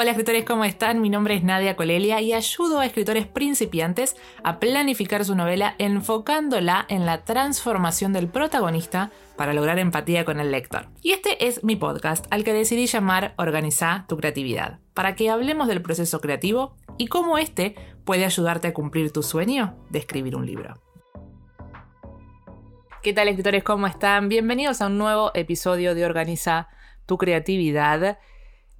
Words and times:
Hola 0.00 0.12
escritores, 0.12 0.44
¿cómo 0.44 0.64
están? 0.64 1.00
Mi 1.00 1.10
nombre 1.10 1.34
es 1.34 1.42
Nadia 1.42 1.74
Colelia 1.74 2.20
y 2.20 2.32
ayudo 2.32 2.78
a 2.78 2.86
escritores 2.86 3.26
principiantes 3.26 4.14
a 4.44 4.60
planificar 4.60 5.24
su 5.24 5.34
novela 5.34 5.74
enfocándola 5.78 6.86
en 6.88 7.04
la 7.04 7.24
transformación 7.24 8.12
del 8.12 8.28
protagonista 8.28 9.10
para 9.36 9.54
lograr 9.54 9.80
empatía 9.80 10.24
con 10.24 10.38
el 10.38 10.52
lector. 10.52 10.86
Y 11.02 11.14
este 11.14 11.48
es 11.48 11.64
mi 11.64 11.74
podcast 11.74 12.26
al 12.30 12.44
que 12.44 12.52
decidí 12.52 12.86
llamar 12.86 13.34
Organiza 13.38 14.04
tu 14.08 14.16
creatividad, 14.16 14.78
para 14.94 15.16
que 15.16 15.30
hablemos 15.30 15.66
del 15.66 15.82
proceso 15.82 16.20
creativo 16.20 16.76
y 16.96 17.08
cómo 17.08 17.36
este 17.36 17.74
puede 18.04 18.24
ayudarte 18.24 18.68
a 18.68 18.74
cumplir 18.74 19.12
tu 19.12 19.24
sueño 19.24 19.74
de 19.90 19.98
escribir 19.98 20.36
un 20.36 20.46
libro. 20.46 20.80
¿Qué 23.02 23.12
tal 23.12 23.26
escritores? 23.26 23.64
¿Cómo 23.64 23.88
están? 23.88 24.28
Bienvenidos 24.28 24.80
a 24.80 24.86
un 24.86 24.96
nuevo 24.96 25.32
episodio 25.34 25.96
de 25.96 26.04
Organiza 26.04 26.68
tu 27.08 27.18
creatividad. 27.18 28.18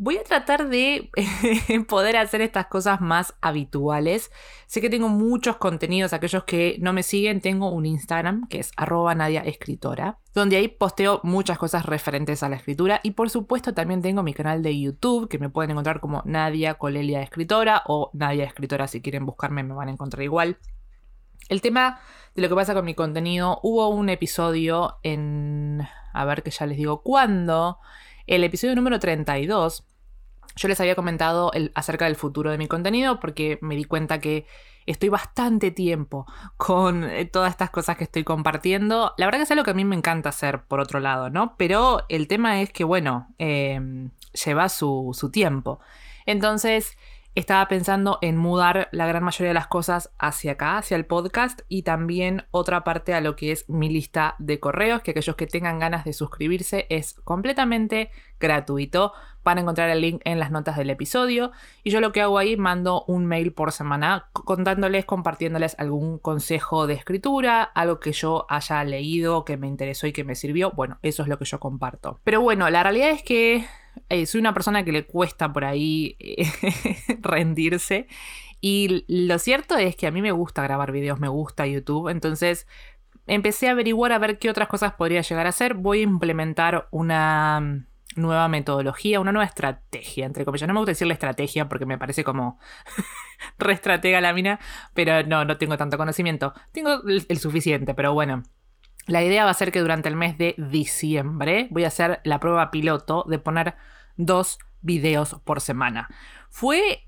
Voy 0.00 0.16
a 0.16 0.22
tratar 0.22 0.68
de 0.68 1.10
poder 1.88 2.16
hacer 2.16 2.40
estas 2.40 2.66
cosas 2.66 3.00
más 3.00 3.34
habituales. 3.40 4.30
Sé 4.68 4.80
que 4.80 4.90
tengo 4.90 5.08
muchos 5.08 5.56
contenidos, 5.56 6.12
aquellos 6.12 6.44
que 6.44 6.76
no 6.80 6.92
me 6.92 7.02
siguen, 7.02 7.40
tengo 7.40 7.72
un 7.72 7.84
Instagram 7.84 8.46
que 8.46 8.60
es 8.60 8.70
arroba 8.76 9.16
donde 10.34 10.56
ahí 10.56 10.68
posteo 10.68 11.20
muchas 11.24 11.58
cosas 11.58 11.84
referentes 11.84 12.44
a 12.44 12.48
la 12.48 12.54
escritura 12.54 13.00
y 13.02 13.10
por 13.10 13.28
supuesto 13.28 13.74
también 13.74 14.00
tengo 14.00 14.22
mi 14.22 14.34
canal 14.34 14.62
de 14.62 14.78
YouTube 14.78 15.28
que 15.28 15.40
me 15.40 15.50
pueden 15.50 15.72
encontrar 15.72 15.98
como 15.98 16.22
Nadia 16.24 16.74
Colelia 16.74 17.20
Escritora 17.20 17.82
o 17.86 18.12
Nadia 18.12 18.44
Escritora 18.44 18.86
si 18.86 19.02
quieren 19.02 19.26
buscarme 19.26 19.64
me 19.64 19.74
van 19.74 19.88
a 19.88 19.92
encontrar 19.92 20.22
igual. 20.22 20.58
El 21.48 21.60
tema 21.60 21.98
de 22.36 22.42
lo 22.42 22.48
que 22.48 22.54
pasa 22.54 22.72
con 22.72 22.84
mi 22.84 22.94
contenido, 22.94 23.58
hubo 23.64 23.88
un 23.88 24.10
episodio 24.10 24.98
en, 25.02 25.80
a 26.12 26.24
ver 26.24 26.44
que 26.44 26.52
ya 26.52 26.66
les 26.66 26.76
digo 26.76 27.02
cuándo, 27.02 27.78
el 28.28 28.44
episodio 28.44 28.76
número 28.76 28.98
32, 29.00 29.87
yo 30.58 30.68
les 30.68 30.80
había 30.80 30.94
comentado 30.94 31.52
acerca 31.74 32.06
del 32.06 32.16
futuro 32.16 32.50
de 32.50 32.58
mi 32.58 32.66
contenido 32.66 33.20
porque 33.20 33.58
me 33.62 33.76
di 33.76 33.84
cuenta 33.84 34.18
que 34.18 34.44
estoy 34.86 35.08
bastante 35.08 35.70
tiempo 35.70 36.26
con 36.56 37.04
eh, 37.04 37.26
todas 37.26 37.50
estas 37.50 37.70
cosas 37.70 37.96
que 37.96 38.04
estoy 38.04 38.24
compartiendo. 38.24 39.14
La 39.18 39.26
verdad 39.26 39.38
que 39.38 39.44
es 39.44 39.50
algo 39.50 39.64
que 39.64 39.70
a 39.70 39.74
mí 39.74 39.84
me 39.84 39.96
encanta 39.96 40.30
hacer, 40.30 40.62
por 40.62 40.80
otro 40.80 40.98
lado, 40.98 41.30
¿no? 41.30 41.54
Pero 41.56 42.04
el 42.08 42.26
tema 42.26 42.60
es 42.60 42.72
que, 42.72 42.84
bueno, 42.84 43.28
em, 43.38 44.10
lleva 44.44 44.68
su, 44.68 45.10
su 45.12 45.30
tiempo. 45.30 45.78
Entonces, 46.26 46.96
estaba 47.38 47.68
pensando 47.68 48.18
en 48.20 48.36
mudar 48.36 48.88
la 48.90 49.06
gran 49.06 49.22
mayoría 49.22 49.50
de 49.50 49.54
las 49.54 49.68
cosas 49.68 50.10
hacia 50.18 50.52
acá, 50.52 50.76
hacia 50.76 50.96
el 50.96 51.06
podcast 51.06 51.60
y 51.68 51.82
también 51.82 52.46
otra 52.50 52.82
parte 52.82 53.14
a 53.14 53.20
lo 53.20 53.36
que 53.36 53.52
es 53.52 53.68
mi 53.68 53.88
lista 53.88 54.34
de 54.40 54.58
correos, 54.58 55.02
que 55.02 55.12
aquellos 55.12 55.36
que 55.36 55.46
tengan 55.46 55.78
ganas 55.78 56.04
de 56.04 56.12
suscribirse 56.12 56.86
es 56.90 57.14
completamente 57.22 58.10
gratuito. 58.40 59.12
Van 59.44 59.56
a 59.56 59.60
encontrar 59.60 59.88
el 59.88 60.00
link 60.00 60.20
en 60.24 60.40
las 60.40 60.50
notas 60.50 60.76
del 60.76 60.90
episodio 60.90 61.52
y 61.84 61.90
yo 61.90 62.00
lo 62.00 62.10
que 62.10 62.22
hago 62.22 62.38
ahí 62.38 62.56
mando 62.56 63.04
un 63.06 63.24
mail 63.24 63.52
por 63.52 63.70
semana 63.70 64.30
contándoles, 64.32 65.04
compartiéndoles 65.04 65.76
algún 65.78 66.18
consejo 66.18 66.88
de 66.88 66.94
escritura, 66.94 67.62
algo 67.62 68.00
que 68.00 68.10
yo 68.10 68.46
haya 68.48 68.82
leído, 68.82 69.44
que 69.44 69.56
me 69.56 69.68
interesó 69.68 70.08
y 70.08 70.12
que 70.12 70.24
me 70.24 70.34
sirvió. 70.34 70.72
Bueno, 70.72 70.98
eso 71.02 71.22
es 71.22 71.28
lo 71.28 71.38
que 71.38 71.44
yo 71.44 71.60
comparto. 71.60 72.18
Pero 72.24 72.40
bueno, 72.40 72.68
la 72.68 72.82
realidad 72.82 73.10
es 73.10 73.22
que 73.22 73.64
eh, 74.08 74.26
soy 74.26 74.40
una 74.40 74.54
persona 74.54 74.84
que 74.84 74.92
le 74.92 75.06
cuesta 75.06 75.52
por 75.52 75.64
ahí 75.64 76.16
eh, 76.18 76.46
rendirse. 77.20 78.06
Y 78.60 79.04
lo 79.08 79.38
cierto 79.38 79.76
es 79.76 79.96
que 79.96 80.06
a 80.06 80.10
mí 80.10 80.22
me 80.22 80.32
gusta 80.32 80.62
grabar 80.62 80.92
videos, 80.92 81.20
me 81.20 81.28
gusta 81.28 81.66
YouTube. 81.66 82.08
Entonces 82.08 82.66
empecé 83.26 83.68
a 83.68 83.72
averiguar 83.72 84.12
a 84.12 84.18
ver 84.18 84.38
qué 84.38 84.50
otras 84.50 84.68
cosas 84.68 84.94
podría 84.94 85.22
llegar 85.22 85.46
a 85.46 85.50
hacer. 85.50 85.74
Voy 85.74 86.00
a 86.00 86.02
implementar 86.02 86.88
una 86.90 87.60
mm, 87.60 87.86
nueva 88.20 88.48
metodología, 88.48 89.20
una 89.20 89.32
nueva 89.32 89.46
estrategia, 89.46 90.26
entre 90.26 90.44
comillas. 90.44 90.66
No 90.66 90.74
me 90.74 90.80
gusta 90.80 90.92
decirle 90.92 91.14
estrategia 91.14 91.68
porque 91.68 91.86
me 91.86 91.98
parece 91.98 92.24
como 92.24 92.58
re 93.58 93.72
estratega 93.74 94.20
la 94.20 94.32
mina, 94.32 94.58
pero 94.94 95.22
no, 95.24 95.44
no 95.44 95.58
tengo 95.58 95.76
tanto 95.76 95.98
conocimiento. 95.98 96.54
Tengo 96.72 97.02
el 97.06 97.38
suficiente, 97.38 97.94
pero 97.94 98.12
bueno. 98.14 98.42
La 99.08 99.22
idea 99.22 99.46
va 99.46 99.50
a 99.50 99.54
ser 99.54 99.72
que 99.72 99.80
durante 99.80 100.10
el 100.10 100.16
mes 100.16 100.36
de 100.36 100.54
diciembre 100.58 101.66
voy 101.70 101.84
a 101.84 101.88
hacer 101.88 102.20
la 102.24 102.40
prueba 102.40 102.70
piloto 102.70 103.24
de 103.26 103.38
poner 103.38 103.74
dos 104.18 104.58
videos 104.82 105.36
por 105.44 105.62
semana. 105.62 106.08
Fue 106.50 107.07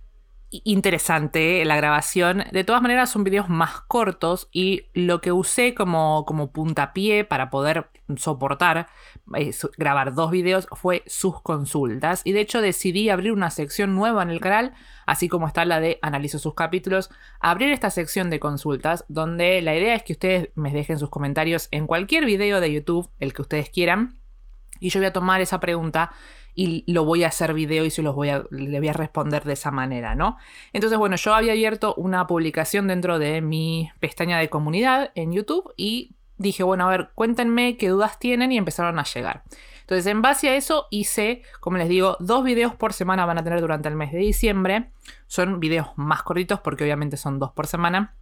interesante 0.50 1.64
la 1.64 1.76
grabación. 1.76 2.44
De 2.50 2.64
todas 2.64 2.82
maneras 2.82 3.10
son 3.10 3.24
videos 3.24 3.48
más 3.48 3.80
cortos 3.82 4.48
y 4.52 4.86
lo 4.94 5.20
que 5.20 5.32
usé 5.32 5.74
como, 5.74 6.24
como 6.26 6.50
puntapié 6.52 7.24
para 7.24 7.50
poder 7.50 7.88
soportar 8.16 8.88
eh, 9.36 9.52
grabar 9.78 10.14
dos 10.14 10.30
videos 10.30 10.66
fue 10.72 11.02
sus 11.06 11.40
consultas. 11.40 12.22
Y 12.24 12.32
de 12.32 12.40
hecho 12.40 12.60
decidí 12.60 13.08
abrir 13.08 13.32
una 13.32 13.50
sección 13.50 13.94
nueva 13.94 14.22
en 14.22 14.30
el 14.30 14.40
canal, 14.40 14.72
así 15.06 15.28
como 15.28 15.46
está 15.46 15.64
la 15.64 15.80
de 15.80 15.98
analizo 16.02 16.38
sus 16.38 16.54
capítulos, 16.54 17.10
abrir 17.38 17.70
esta 17.70 17.90
sección 17.90 18.30
de 18.30 18.40
consultas 18.40 19.04
donde 19.08 19.62
la 19.62 19.76
idea 19.76 19.94
es 19.94 20.02
que 20.02 20.14
ustedes 20.14 20.48
me 20.54 20.72
dejen 20.72 20.98
sus 20.98 21.10
comentarios 21.10 21.68
en 21.70 21.86
cualquier 21.86 22.24
video 22.24 22.60
de 22.60 22.72
YouTube, 22.72 23.08
el 23.20 23.32
que 23.32 23.42
ustedes 23.42 23.70
quieran. 23.70 24.16
Y 24.80 24.88
yo 24.88 24.98
voy 24.98 25.06
a 25.06 25.12
tomar 25.12 25.40
esa 25.40 25.60
pregunta 25.60 26.10
y 26.54 26.90
lo 26.92 27.04
voy 27.04 27.24
a 27.24 27.28
hacer 27.28 27.54
video 27.54 27.84
y 27.84 27.90
se 27.90 28.02
los 28.02 28.14
voy 28.14 28.28
a, 28.28 28.44
le 28.50 28.78
voy 28.78 28.88
a 28.88 28.92
responder 28.92 29.44
de 29.44 29.54
esa 29.54 29.70
manera, 29.70 30.14
¿no? 30.14 30.36
Entonces, 30.72 30.98
bueno, 30.98 31.16
yo 31.16 31.34
había 31.34 31.52
abierto 31.52 31.94
una 31.96 32.26
publicación 32.26 32.88
dentro 32.88 33.18
de 33.18 33.40
mi 33.40 33.90
pestaña 34.00 34.38
de 34.38 34.50
comunidad 34.50 35.10
en 35.14 35.32
YouTube 35.32 35.72
y 35.76 36.16
dije, 36.40 36.62
bueno, 36.62 36.86
a 36.86 36.90
ver, 36.90 37.10
cuéntenme 37.14 37.76
qué 37.76 37.88
dudas 37.88 38.18
tienen 38.18 38.50
y 38.50 38.58
empezaron 38.58 38.98
a 38.98 39.04
llegar. 39.04 39.44
Entonces, 39.82 40.06
en 40.06 40.22
base 40.22 40.48
a 40.48 40.54
eso 40.54 40.86
hice, 40.90 41.42
como 41.60 41.76
les 41.76 41.88
digo, 41.88 42.16
dos 42.20 42.44
videos 42.44 42.74
por 42.74 42.92
semana 42.92 43.26
van 43.26 43.38
a 43.38 43.44
tener 43.44 43.60
durante 43.60 43.88
el 43.88 43.96
mes 43.96 44.12
de 44.12 44.18
diciembre. 44.18 44.92
Son 45.26 45.60
videos 45.60 45.88
más 45.96 46.22
cortitos 46.22 46.60
porque 46.60 46.84
obviamente 46.84 47.16
son 47.16 47.38
dos 47.38 47.50
por 47.52 47.66
semana. 47.66 48.14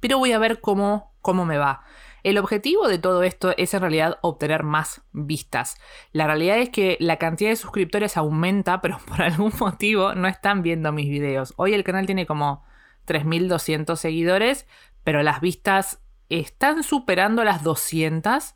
Pero 0.00 0.18
voy 0.18 0.32
a 0.32 0.38
ver 0.38 0.60
cómo, 0.60 1.12
cómo 1.20 1.44
me 1.44 1.58
va. 1.58 1.84
El 2.22 2.38
objetivo 2.38 2.88
de 2.88 2.98
todo 2.98 3.22
esto 3.22 3.52
es 3.56 3.74
en 3.74 3.80
realidad 3.80 4.18
obtener 4.22 4.62
más 4.62 5.02
vistas. 5.12 5.76
La 6.12 6.26
realidad 6.26 6.58
es 6.58 6.70
que 6.70 6.96
la 7.00 7.16
cantidad 7.16 7.50
de 7.50 7.56
suscriptores 7.56 8.16
aumenta, 8.16 8.80
pero 8.80 8.98
por 9.06 9.22
algún 9.22 9.52
motivo 9.58 10.14
no 10.14 10.28
están 10.28 10.62
viendo 10.62 10.92
mis 10.92 11.08
videos. 11.08 11.54
Hoy 11.56 11.74
el 11.74 11.84
canal 11.84 12.06
tiene 12.06 12.26
como 12.26 12.64
3.200 13.06 13.96
seguidores, 13.96 14.66
pero 15.04 15.22
las 15.22 15.40
vistas 15.40 16.00
están 16.28 16.82
superando 16.82 17.44
las 17.44 17.62
200, 17.62 18.54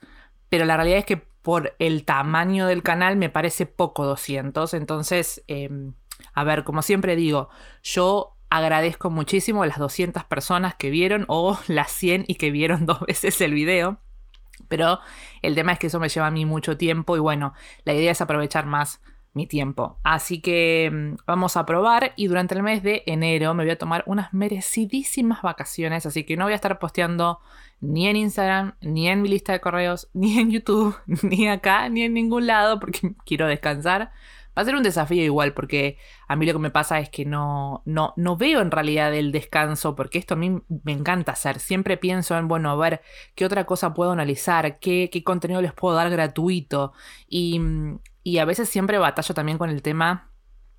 pero 0.49 0.65
la 0.65 0.77
realidad 0.77 1.01
es 1.01 1.07
que 1.07 1.17
por 1.17 1.75
el 1.79 2.05
tamaño 2.05 2.67
del 2.67 2.83
canal 2.83 3.17
me 3.17 3.31
parece 3.31 3.67
poco 3.67 4.05
200. 4.05 4.75
Entonces, 4.75 5.45
em, 5.49 5.95
a 6.35 6.45
ver, 6.45 6.65
como 6.65 6.83
siempre 6.83 7.17
digo, 7.17 7.49
yo 7.83 8.36
Agradezco 8.51 9.11
muchísimo 9.11 9.63
a 9.63 9.67
las 9.67 9.79
200 9.79 10.25
personas 10.25 10.75
que 10.75 10.91
vieron 10.91 11.25
o 11.29 11.59
las 11.69 11.91
100 11.93 12.25
y 12.29 12.37
que 12.37 12.51
vieron 12.51 12.87
dos 12.87 13.01
veces 13.01 13.41
el 13.41 13.55
video. 13.55 13.99
Pero 14.69 15.01
el 15.43 15.55
tema 15.55 15.73
es 15.73 15.79
que 15.79 15.89
eso 15.89 16.01
me 16.01 16.09
lleva 16.09 16.27
a 16.27 16.31
mí 16.31 16.45
mucho 16.45 16.77
tiempo 16.77 17.17
y 17.17 17.21
bueno, 17.21 17.53
la 17.85 17.95
idea 17.95 18.13
es 18.13 18.21
aprovechar 18.21 18.67
más 18.67 19.01
mi 19.37 19.47
tiempo. 19.47 20.01
Así 20.03 20.41
que 20.41 20.91
mm, 20.91 21.17
vamos 21.27 21.57
a 21.57 21.67
probar 21.67 22.15
y 22.17 22.27
durante 22.27 22.55
el 22.55 22.63
mes 22.63 22.83
de 22.83 23.03
enero 23.07 23.53
me 23.53 23.65
voy 23.65 23.71
a 23.71 23.79
tomar 23.79 24.03
unas 24.07 24.33
merecidísimas 24.33 25.43
vacaciones, 25.43 26.07
así 26.07 26.25
que 26.25 26.37
no 26.39 26.45
voy 26.45 26.55
a 26.55 26.57
estar 26.57 26.79
posteando 26.79 27.41
ni 27.81 28.09
en 28.09 28.17
Instagram, 28.17 28.77
ni 28.81 29.09
en 29.09 29.21
mi 29.21 29.29
lista 29.29 29.53
de 29.53 29.61
correos, 29.61 30.09
ni 30.15 30.41
en 30.41 30.51
YouTube, 30.51 30.97
ni 31.23 31.49
acá, 31.49 31.89
ni 31.91 32.03
en 32.03 32.15
ningún 32.15 32.47
lado 32.47 32.81
porque 32.81 33.15
quiero 33.27 33.47
descansar. 33.47 34.11
Va 34.57 34.63
a 34.63 34.65
ser 34.65 34.75
un 34.75 34.83
desafío 34.83 35.23
igual, 35.23 35.53
porque 35.53 35.99
a 36.29 36.37
mí 36.37 36.47
lo 36.47 36.55
que 36.55 36.59
me 36.59 36.71
pasa 36.71 36.99
es 36.99 37.11
que 37.11 37.27
no, 37.27 37.83
no, 37.85 38.15
no 38.17 38.37
veo 38.37 38.63
en 38.63 38.71
realidad 38.71 39.15
el 39.15 39.33
descanso, 39.33 39.95
porque 39.95 40.19
esto 40.19 40.35
a 40.35 40.39
mí 40.39 40.63
me 40.85 40.93
encanta 40.93 41.33
hacer. 41.33 41.59
Siempre 41.59 41.97
pienso 41.97 42.39
en, 42.39 42.49
bueno, 42.49 42.71
a 42.71 42.77
ver 42.77 43.03
qué 43.35 43.45
otra 43.45 43.65
cosa 43.65 43.93
puedo 43.93 44.13
analizar, 44.13 44.79
qué, 44.79 45.11
contenido 45.25 45.61
les 45.61 45.75
puedo 45.75 45.95
dar 45.95 46.09
gratuito. 46.09 46.93
Y, 47.29 47.61
y 48.23 48.39
a 48.39 48.47
veces 48.47 48.69
siempre 48.69 48.99
batallo 48.99 49.35
también 49.35 49.59
con 49.59 49.69
el 49.69 49.83
tema 49.83 50.31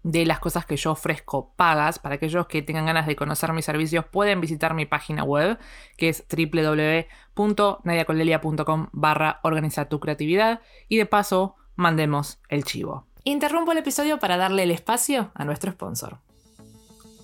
de 0.04 0.26
las 0.26 0.40
cosas 0.40 0.66
que 0.66 0.78
yo 0.78 0.92
ofrezco 0.92 1.54
pagas. 1.56 2.00
Para 2.00 2.16
aquellos 2.16 2.48
que 2.48 2.64
tengan 2.64 2.88
ganas 2.88 3.06
de 3.06 3.16
conocer 3.16 3.54
mis 3.54 3.66
servicios, 3.66 4.06
pueden 4.06 4.42
visitar 4.42 4.74
mi 4.74 4.86
página 4.86 5.24
web, 5.24 5.60
que 5.98 6.10
es 6.10 6.26
www.nadiacolelia.com 6.30 8.88
barra 8.92 9.40
organiza 9.44 9.88
tu 9.90 10.00
creatividad. 10.00 10.62
Y 10.88 10.98
de 10.98 11.06
paso, 11.06 11.56
mandemos 11.76 12.40
el 12.50 12.64
chivo. 12.64 13.06
Interrumpo 13.28 13.74
el 13.74 13.80
episodio 13.80 14.20
para 14.20 14.38
darle 14.38 14.64
el 14.64 14.72
espacio 14.72 15.32
a 15.36 15.44
nuestro 15.44 15.70
sponsor. 15.74 16.20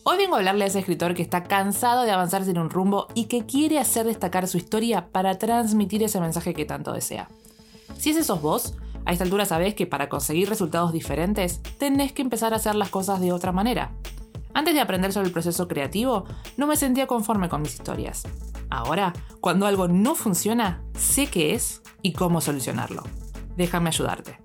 Hoy 0.03 0.17
vengo 0.17 0.35
a 0.35 0.39
hablarle 0.39 0.65
a 0.65 0.67
ese 0.67 0.79
escritor 0.79 1.13
que 1.13 1.21
está 1.21 1.45
cansado 1.45 2.03
de 2.03 2.11
avanzar 2.11 2.43
sin 2.43 2.57
un 2.57 2.69
rumbo 2.69 3.07
y 3.13 3.27
que 3.27 3.45
quiere 3.45 3.79
hacer 3.79 4.05
destacar 4.05 4.49
su 4.49 4.57
historia 4.57 5.07
para 5.13 5.39
transmitir 5.39 6.03
ese 6.03 6.19
mensaje 6.19 6.53
que 6.53 6.65
tanto 6.65 6.91
desea. 6.91 7.29
Si 7.97 8.09
ese 8.09 8.25
sos 8.25 8.41
vos, 8.41 8.75
a 9.05 9.13
esta 9.13 9.23
altura 9.23 9.45
sabés 9.45 9.75
que 9.75 9.87
para 9.87 10.09
conseguir 10.09 10.49
resultados 10.49 10.91
diferentes 10.91 11.63
tenés 11.77 12.11
que 12.11 12.21
empezar 12.21 12.51
a 12.51 12.57
hacer 12.57 12.75
las 12.75 12.89
cosas 12.89 13.21
de 13.21 13.31
otra 13.31 13.53
manera. 13.53 13.91
Antes 14.53 14.73
de 14.73 14.81
aprender 14.81 15.13
sobre 15.13 15.27
el 15.27 15.33
proceso 15.33 15.69
creativo, 15.69 16.25
no 16.57 16.67
me 16.67 16.75
sentía 16.75 17.07
conforme 17.07 17.47
con 17.47 17.61
mis 17.61 17.75
historias. 17.75 18.23
Ahora, 18.69 19.13
cuando 19.39 19.67
algo 19.67 19.87
no 19.87 20.15
funciona, 20.15 20.83
sé 20.97 21.27
qué 21.27 21.53
es 21.53 21.81
y 22.01 22.11
cómo 22.11 22.41
solucionarlo. 22.41 23.03
Déjame 23.55 23.87
ayudarte. 23.87 24.42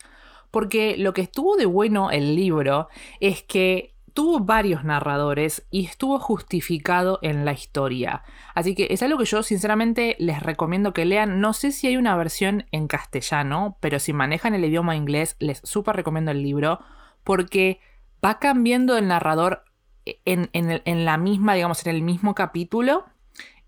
porque 0.51 0.97
lo 0.97 1.13
que 1.13 1.21
estuvo 1.21 1.57
de 1.57 1.65
bueno 1.65 2.11
el 2.11 2.35
libro 2.35 2.89
es 3.19 3.41
que 3.41 3.95
tuvo 4.13 4.39
varios 4.39 4.83
narradores 4.83 5.65
y 5.71 5.85
estuvo 5.85 6.19
justificado 6.19 7.19
en 7.21 7.45
la 7.45 7.53
historia. 7.53 8.23
Así 8.53 8.75
que 8.75 8.87
es 8.91 9.01
algo 9.03 9.17
que 9.17 9.25
yo 9.25 9.43
sinceramente 9.43 10.15
les 10.19 10.41
recomiendo 10.41 10.93
que 10.93 11.05
lean. 11.05 11.39
No 11.39 11.53
sé 11.53 11.71
si 11.71 11.87
hay 11.87 11.97
una 11.97 12.15
versión 12.15 12.65
en 12.71 12.87
castellano, 12.87 13.77
pero 13.79 13.99
si 13.99 14.13
manejan 14.13 14.53
el 14.53 14.65
idioma 14.65 14.95
inglés 14.95 15.35
les 15.39 15.59
súper 15.63 15.95
recomiendo 15.95 16.31
el 16.31 16.41
libro 16.43 16.79
porque 17.23 17.79
va 18.23 18.39
cambiando 18.39 18.97
el 18.97 19.07
narrador 19.07 19.63
en, 20.05 21.05
la 21.05 21.17
misma, 21.17 21.53
digamos, 21.53 21.85
en 21.85 21.95
el 21.95 22.01
mismo 22.01 22.35
capítulo 22.35 23.05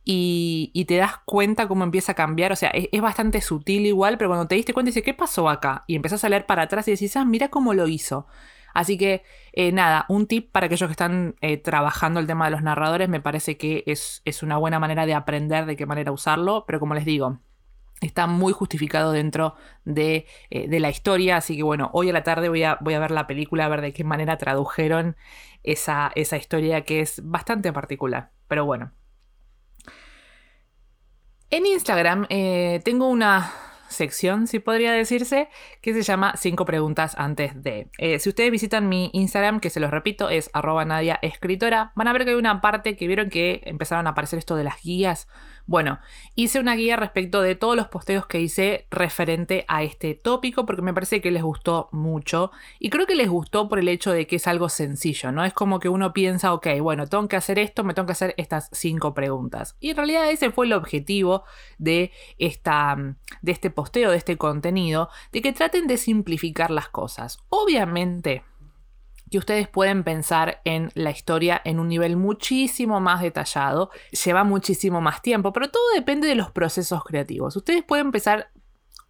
y, 0.03 0.85
te 0.87 0.97
das 0.97 1.17
cuenta 1.25 1.67
cómo 1.67 1.83
empieza 1.83 2.13
a 2.13 2.15
cambiar. 2.15 2.51
O 2.51 2.55
sea, 2.55 2.69
es, 2.69 3.01
bastante 3.01 3.41
sutil 3.41 3.85
igual, 3.85 4.17
pero 4.17 4.29
cuando 4.29 4.47
te 4.47 4.55
diste 4.55 4.73
cuenta 4.73 4.89
dices, 4.89 5.03
¿qué 5.03 5.13
pasó 5.13 5.49
acá? 5.49 5.83
Y 5.87 5.95
empezás 5.95 6.23
a 6.23 6.29
leer 6.29 6.45
para 6.45 6.63
atrás 6.63 6.87
y 6.87 6.91
decís, 6.91 7.15
ah, 7.15 7.25
mira 7.25 7.49
cómo 7.49 7.73
lo 7.73 7.87
hizo. 7.87 8.27
Así 8.73 8.97
que 8.97 9.23
eh, 9.53 9.71
nada, 9.71 10.05
un 10.09 10.27
tip 10.27 10.51
para 10.51 10.65
aquellos 10.65 10.87
que 10.87 10.93
están 10.93 11.35
eh, 11.41 11.57
trabajando 11.57 12.19
el 12.19 12.27
tema 12.27 12.45
de 12.45 12.51
los 12.51 12.63
narradores, 12.63 13.07
me 13.07 13.21
parece 13.21 13.57
que 13.57 13.83
es, 13.85 14.21
es 14.25 14.43
una 14.43 14.57
buena 14.57 14.79
manera 14.79 15.05
de 15.05 15.13
aprender 15.13 15.65
de 15.65 15.75
qué 15.75 15.85
manera 15.85 16.11
usarlo, 16.11 16.65
pero 16.65 16.79
como 16.79 16.95
les 16.95 17.05
digo, 17.05 17.39
está 18.01 18.27
muy 18.27 18.51
justificado 18.51 19.11
dentro 19.11 19.55
de, 19.85 20.25
eh, 20.49 20.67
de, 20.67 20.79
la 20.79 20.89
historia. 20.89 21.37
Así 21.37 21.55
que 21.55 21.63
bueno, 21.63 21.89
hoy 21.93 22.09
a 22.09 22.13
la 22.13 22.23
tarde 22.23 22.49
voy 22.49 22.63
a, 22.63 22.77
voy 22.81 22.95
a, 22.95 22.99
ver 22.99 23.11
la 23.11 23.27
película, 23.27 23.65
a 23.65 23.69
ver 23.69 23.81
de 23.81 23.93
qué 23.93 24.03
manera 24.03 24.37
tradujeron 24.37 25.15
esa, 25.63 26.11
esa 26.15 26.37
historia 26.37 26.81
que 26.81 27.01
es 27.01 27.21
bastante 27.23 27.71
particular. 27.71 28.31
Pero 28.47 28.65
bueno, 28.65 28.91
en 31.49 31.65
Instagram 31.67 32.27
tengo 32.83 33.07
una 33.07 33.53
sección, 33.93 34.47
si 34.47 34.59
podría 34.59 34.91
decirse, 34.91 35.47
que 35.81 35.93
se 35.93 36.03
llama 36.03 36.33
5 36.35 36.65
preguntas 36.65 37.15
antes 37.17 37.61
de. 37.63 37.87
Eh, 37.97 38.19
si 38.19 38.29
ustedes 38.29 38.51
visitan 38.51 38.89
mi 38.89 39.09
Instagram, 39.13 39.59
que 39.59 39.69
se 39.69 39.79
los 39.79 39.91
repito, 39.91 40.29
es 40.29 40.49
arroba 40.53 40.83
nadia 40.83 41.19
van 41.95 42.07
a 42.07 42.13
ver 42.13 42.25
que 42.25 42.31
hay 42.31 42.35
una 42.35 42.61
parte 42.61 42.95
que 42.95 43.07
vieron 43.07 43.29
que 43.29 43.61
empezaron 43.65 44.07
a 44.07 44.11
aparecer 44.11 44.39
esto 44.39 44.55
de 44.55 44.63
las 44.63 44.81
guías 44.81 45.27
bueno, 45.65 45.99
hice 46.35 46.59
una 46.59 46.75
guía 46.75 46.97
respecto 46.97 47.41
de 47.41 47.55
todos 47.55 47.75
los 47.75 47.87
posteos 47.87 48.25
que 48.25 48.41
hice 48.41 48.85
referente 48.91 49.63
a 49.67 49.83
este 49.83 50.13
tópico 50.13 50.65
porque 50.65 50.81
me 50.81 50.93
parece 50.93 51.21
que 51.21 51.31
les 51.31 51.41
gustó 51.41 51.87
mucho 51.91 52.51
y 52.79 52.89
creo 52.89 53.05
que 53.05 53.15
les 53.15 53.29
gustó 53.29 53.69
por 53.69 53.79
el 53.79 53.87
hecho 53.87 54.11
de 54.11 54.27
que 54.27 54.35
es 54.35 54.47
algo 54.47 54.67
sencillo, 54.67 55.31
¿no? 55.31 55.45
Es 55.45 55.53
como 55.53 55.79
que 55.79 55.87
uno 55.87 56.11
piensa, 56.11 56.53
ok, 56.53 56.67
bueno, 56.81 57.07
tengo 57.07 57.27
que 57.27 57.37
hacer 57.37 57.59
esto, 57.59 57.83
me 57.83 57.93
tengo 57.93 58.07
que 58.07 58.11
hacer 58.11 58.33
estas 58.37 58.69
cinco 58.73 59.13
preguntas. 59.13 59.77
Y 59.79 59.91
en 59.91 59.97
realidad 59.97 60.29
ese 60.29 60.51
fue 60.51 60.65
el 60.65 60.73
objetivo 60.73 61.43
de, 61.77 62.11
esta, 62.37 62.97
de 63.41 63.51
este 63.51 63.69
posteo, 63.69 64.11
de 64.11 64.17
este 64.17 64.37
contenido, 64.37 65.09
de 65.31 65.41
que 65.41 65.53
traten 65.53 65.87
de 65.87 65.97
simplificar 65.97 66.71
las 66.71 66.89
cosas. 66.89 67.39
Obviamente, 67.49 68.43
que 69.33 69.39
ustedes 69.39 69.67
pueden 69.67 70.03
pensar 70.03 70.61
en 70.63 70.91
la 70.93 71.09
historia 71.09 71.59
en 71.65 71.79
un 71.79 71.87
nivel 71.87 72.17
muchísimo 72.17 72.99
más 72.99 73.19
detallado, 73.19 73.89
lleva 74.23 74.43
muchísimo 74.43 75.01
más 75.01 75.23
tiempo, 75.23 75.51
pero 75.51 75.71
todo 75.71 75.81
depende 75.95 76.27
de 76.27 76.35
los 76.35 76.51
procesos 76.51 77.03
creativos. 77.03 77.55
Ustedes 77.55 77.83
pueden 77.83 78.05
empezar 78.05 78.51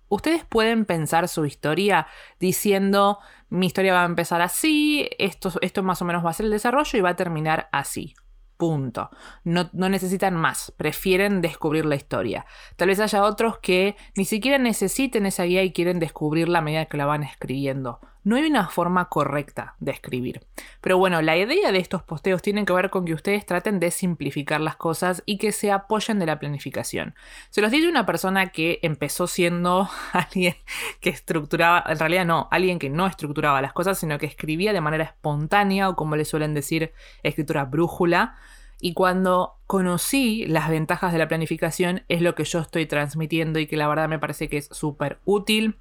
Ustedes 0.08 0.46
pueden 0.46 0.86
pensar 0.86 1.28
su 1.28 1.44
historia 1.44 2.08
diciendo, 2.40 3.20
mi 3.50 3.66
historia 3.66 3.94
va 3.94 4.04
a 4.04 4.06
empezar 4.06 4.42
así, 4.42 5.10
esto, 5.18 5.52
esto 5.62 5.84
más 5.84 6.02
o 6.02 6.06
menos 6.06 6.24
va 6.24 6.30
a 6.30 6.34
ser 6.34 6.46
el 6.46 6.52
desarrollo 6.52 6.98
y 6.98 7.02
va 7.02 7.10
a 7.10 7.16
terminar 7.16 7.68
así. 7.74 8.14
Punto. 8.56 9.10
No, 9.44 9.72
no, 9.74 9.90
necesitan 9.90 10.36
más, 10.36 10.72
prefieren 10.78 11.42
descubrir 11.42 11.86
la 11.86 11.96
historia. 11.96 12.46
Tal 12.78 12.90
vez 12.90 13.00
haya 13.02 13.24
otros 13.24 13.58
que 13.58 13.98
ni 14.16 14.24
siquiera 14.24 14.58
necesiten 14.58 15.26
esa 15.26 15.44
guía 15.44 15.64
y 15.64 15.74
quieren 15.74 16.00
descubrirla 16.00 16.60
a 16.60 16.62
medida 16.62 16.86
que 16.86 16.98
la 16.98 17.08
van 17.08 17.24
escribiendo. 17.24 18.00
No 18.24 18.38
hay 18.38 18.46
una 18.46 18.70
forma 18.70 19.10
correcta 19.10 19.76
de 19.80 19.92
escribir. 19.92 20.42
Pero 20.80 20.98
bueno, 20.98 21.22
la 21.22 21.36
idea 21.36 21.72
de 21.72 21.80
estos 21.80 22.04
posteos 22.04 22.42
tiene 22.42 22.64
que 22.64 22.72
ver 22.72 22.90
con 22.90 23.04
que 23.04 23.14
ustedes 23.14 23.46
traten 23.46 23.80
de 23.80 23.92
simplificar 23.92 24.62
las 24.62 24.78
cosas 24.78 25.24
y 25.26 25.38
que 25.38 25.52
se 25.52 25.72
apoyen 25.72 26.20
de 26.20 26.26
la 26.26 26.40
planificación. 26.40 27.16
Se 27.50 27.62
los 27.62 27.72
dice 27.72 27.90
una 27.90 28.06
persona 28.06 28.48
que 28.48 28.80
empezó 28.82 29.28
siendo 29.28 29.90
alguien 30.14 30.56
que 31.02 31.10
estructuraba, 31.10 31.84
en 31.88 32.00
realidad 32.00 32.26
no, 32.26 32.48
alguien 32.50 32.80
que 32.80 32.90
no 32.90 33.08
estructuraba 33.08 33.62
las 33.62 33.74
cosas, 33.74 34.00
sino 34.00 34.18
que 34.18 34.26
escribía 34.26 34.72
de 34.72 34.82
manera 34.82 35.04
espontánea 35.04 35.90
o 35.90 35.96
como 35.96 36.16
le 36.16 36.24
suelen 36.24 36.54
decir, 36.54 36.94
escritura 37.24 37.66
brújula. 37.66 38.38
Y 38.80 38.94
cuando 38.94 39.56
conocí 39.68 40.46
las 40.46 40.70
ventajas 40.70 41.12
de 41.14 41.20
la 41.20 41.28
planificación 41.28 42.04
es 42.10 42.22
lo 42.22 42.36
que 42.36 42.44
yo 42.46 42.60
estoy 42.60 42.86
transmitiendo 42.86 43.60
y 43.60 43.68
que 43.68 43.78
la 43.78 43.88
verdad 43.88 44.08
me 44.08 44.20
parece 44.20 44.50
que 44.50 44.58
es 44.58 44.68
súper 44.72 45.20
útil. 45.26 45.78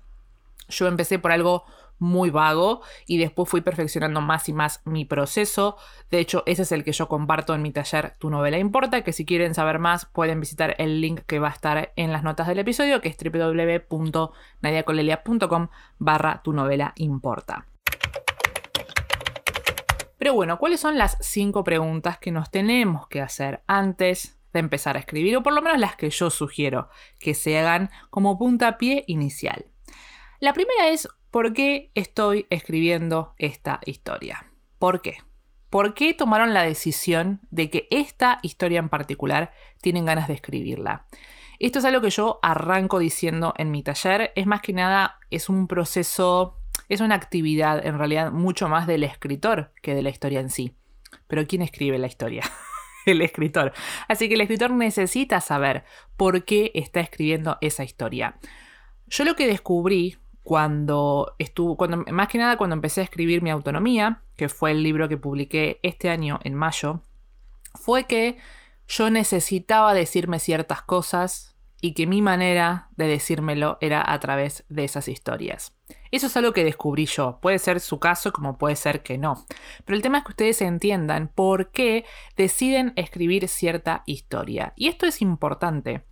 Yo 0.69 0.87
empecé 0.87 1.19
por 1.19 1.33
algo 1.33 1.65
muy 1.99 2.31
vago 2.31 2.83
y 3.07 3.19
después 3.19 3.49
fui 3.49 3.61
perfeccionando 3.61 4.21
más 4.21 4.49
y 4.49 4.53
más 4.53 4.83
mi 4.85 5.05
proceso. 5.05 5.77
De 6.11 6.19
hecho, 6.19 6.43
ese 6.47 6.63
es 6.63 6.73
el 6.73 6.83
que 6.85 6.93
yo 6.93 7.09
comparto 7.09 7.55
en 7.55 7.63
mi 7.63 7.71
taller 7.71 8.15
Tu 8.19 8.31
novela 8.31 8.59
importa, 8.59 9.03
que 9.03 9.13
si 9.13 9.25
quieren 9.25 9.55
saber 9.55 9.79
más 9.79 10.07
pueden 10.07 10.41
visitar 10.41 10.75
el 10.79 11.01
link 11.01 11.21
que 11.27 11.39
va 11.39 11.49
a 11.49 11.53
estar 11.53 11.93
en 11.97 12.13
las 12.13 12.23
notas 12.23 12.49
del 12.49 12.59
episodio, 12.59 13.01
que 13.01 13.09
es 13.09 13.17
www.nadiacolelia.com 13.17 15.69
barra 15.99 16.43
tu 16.43 16.53
novela 16.53 16.93
importa. 16.97 17.67
Pero 20.23 20.35
bueno, 20.35 20.57
¿cuáles 20.59 20.79
son 20.79 20.99
las 20.99 21.19
cinco 21.21 21.65
preguntas 21.65 22.17
que 22.17 22.31
nos 22.31 22.49
tenemos 22.49 23.09
que 23.09 23.21
hacer 23.21 23.65
antes 23.67 24.39
de 24.53 24.61
empezar 24.61 24.97
a 24.97 25.01
escribir? 25.01 25.37
O 25.37 25.43
por 25.43 25.53
lo 25.53 25.63
menos 25.63 25.81
las 25.81 25.97
que 25.97 26.11
yo 26.11 26.31
sugiero 26.31 26.89
que 27.19 27.35
se 27.35 27.59
hagan 27.59 27.91
como 28.09 28.39
puntapié 28.39 29.03
inicial. 29.09 29.67
La 30.39 30.53
primera 30.53 30.91
es 30.91 31.09
¿Por 31.33 31.55
qué 31.55 31.91
estoy 31.95 32.47
escribiendo 32.51 33.33
esta 33.39 33.81
historia? 33.87 34.53
¿Por 34.79 35.01
qué? 35.01 35.17
¿Por 35.71 35.95
qué 35.95 36.13
tomaron 36.13 36.53
la 36.53 36.63
decisión 36.63 37.41
de 37.51 37.71
que 37.71 37.89
esta 37.91 38.39
historia 38.43 38.79
en 38.79 38.91
particular 38.91 39.51
tienen 39.81 40.05
ganas 40.05 40.29
de 40.29 40.35
escribirla? 40.35 41.07
Esto 41.59 41.79
es 41.79 41.87
algo 41.87 42.03
que 42.03 42.11
yo 42.11 42.39
arranco 42.43 42.99
diciendo 42.99 43.55
en 43.57 43.71
mi 43.71 43.83
taller. 43.83 44.33
Es 44.37 44.47
más 44.47 44.61
que 44.61 44.75
nada, 44.75 45.21
es 45.31 45.49
un 45.49 45.69
proceso, 45.69 46.59
es 46.91 47.01
una 47.01 47.15
actividad 47.15 47.87
en 47.87 47.97
realidad 47.97 48.31
mucho 48.31 48.69
más 48.69 48.87
del 48.87 49.03
escritor 49.03 49.73
que 49.81 49.95
de 49.95 50.03
la 50.03 50.11
historia 50.11 50.41
en 50.41 50.51
sí. 50.51 50.77
Pero 51.29 51.47
¿quién 51.47 51.63
escribe 51.63 51.99
la 51.99 52.09
historia? 52.09 52.43
el 53.07 53.23
escritor. 53.23 53.73
Así 54.07 54.29
que 54.29 54.35
el 54.35 54.43
escritor 54.43 54.71
necesita 54.71 55.41
saber 55.41 55.85
por 56.19 56.45
qué 56.45 56.73
está 56.75 57.01
escribiendo 57.01 57.57
esa 57.63 57.85
historia. 57.85 58.37
Yo 59.07 59.25
lo 59.25 59.35
que 59.35 59.47
descubrí 59.47 60.19
cuando 60.43 61.35
estuvo, 61.39 61.77
más 62.11 62.29
que 62.29 62.39
nada 62.39 62.57
cuando 62.57 62.75
empecé 62.75 63.01
a 63.01 63.05
escribir 63.05 63.43
mi 63.43 63.51
autonomía, 63.51 64.23
que 64.37 64.49
fue 64.49 64.73
el 64.73 64.83
libro 64.83 65.09
que 65.09 65.17
publiqué 65.17 65.79
este 65.83 66.11
año 66.11 66.41
en 66.43 66.55
mayo, 66.55 67.01
fue 67.75 68.05
que 68.05 68.39
yo 68.89 69.11
necesitaba 69.11 69.95
decirme 69.95 70.39
ciertas 70.39 70.83
cosas 70.83 71.57
y 71.81 71.95
que 71.95 72.07
mi 72.07 72.23
manera 72.23 72.89
de 72.97 73.09
decírmelo 73.09 73.77
era 73.81 74.05
a 74.13 74.21
través 74.21 74.65
de 74.69 74.85
esas 74.85 75.09
historias. 75.09 75.77
Eso 76.13 76.29
es 76.29 76.37
algo 76.37 76.53
que 76.53 76.63
descubrí 76.63 77.07
yo. 77.07 77.39
Puede 77.41 77.59
ser 77.59 77.81
su 77.81 77.99
caso 77.99 78.33
como 78.33 78.57
puede 78.57 78.77
ser 78.77 79.03
que 79.03 79.19
no. 79.19 79.45
Pero 79.85 79.97
el 79.97 80.03
tema 80.03 80.19
es 80.19 80.25
que 80.25 80.31
ustedes 80.31 80.63
entiendan 80.63 81.29
por 81.35 81.71
qué 81.71 82.05
deciden 82.37 82.93
escribir 82.97 83.49
cierta 83.49 84.05
historia. 84.07 84.75
Y 84.77 84.89
esto 84.89 85.07
es 85.07 85.23
importante, 85.23 86.05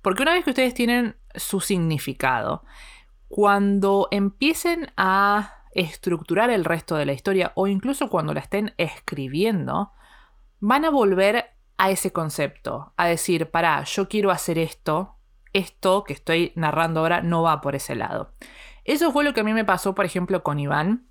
porque 0.00 0.22
una 0.22 0.32
vez 0.32 0.44
que 0.44 0.50
ustedes 0.50 0.72
tienen 0.72 1.16
su 1.34 1.60
significado, 1.60 2.64
cuando 3.28 4.08
empiecen 4.10 4.92
a 4.96 5.64
estructurar 5.72 6.50
el 6.50 6.64
resto 6.64 6.96
de 6.96 7.06
la 7.06 7.12
historia 7.12 7.52
o 7.54 7.66
incluso 7.66 8.08
cuando 8.08 8.34
la 8.34 8.40
estén 8.40 8.74
escribiendo, 8.78 9.92
van 10.60 10.84
a 10.84 10.90
volver 10.90 11.46
a 11.76 11.90
ese 11.90 12.12
concepto, 12.12 12.92
a 12.96 13.06
decir, 13.06 13.50
para, 13.50 13.84
yo 13.84 14.08
quiero 14.08 14.30
hacer 14.30 14.58
esto, 14.58 15.16
esto 15.52 16.04
que 16.04 16.14
estoy 16.14 16.52
narrando 16.56 17.00
ahora 17.00 17.22
no 17.22 17.42
va 17.42 17.60
por 17.60 17.76
ese 17.76 17.94
lado. 17.94 18.32
Eso 18.84 19.12
fue 19.12 19.22
lo 19.22 19.34
que 19.34 19.40
a 19.40 19.44
mí 19.44 19.52
me 19.52 19.64
pasó, 19.64 19.94
por 19.94 20.04
ejemplo, 20.04 20.42
con 20.42 20.58
Iván, 20.58 21.08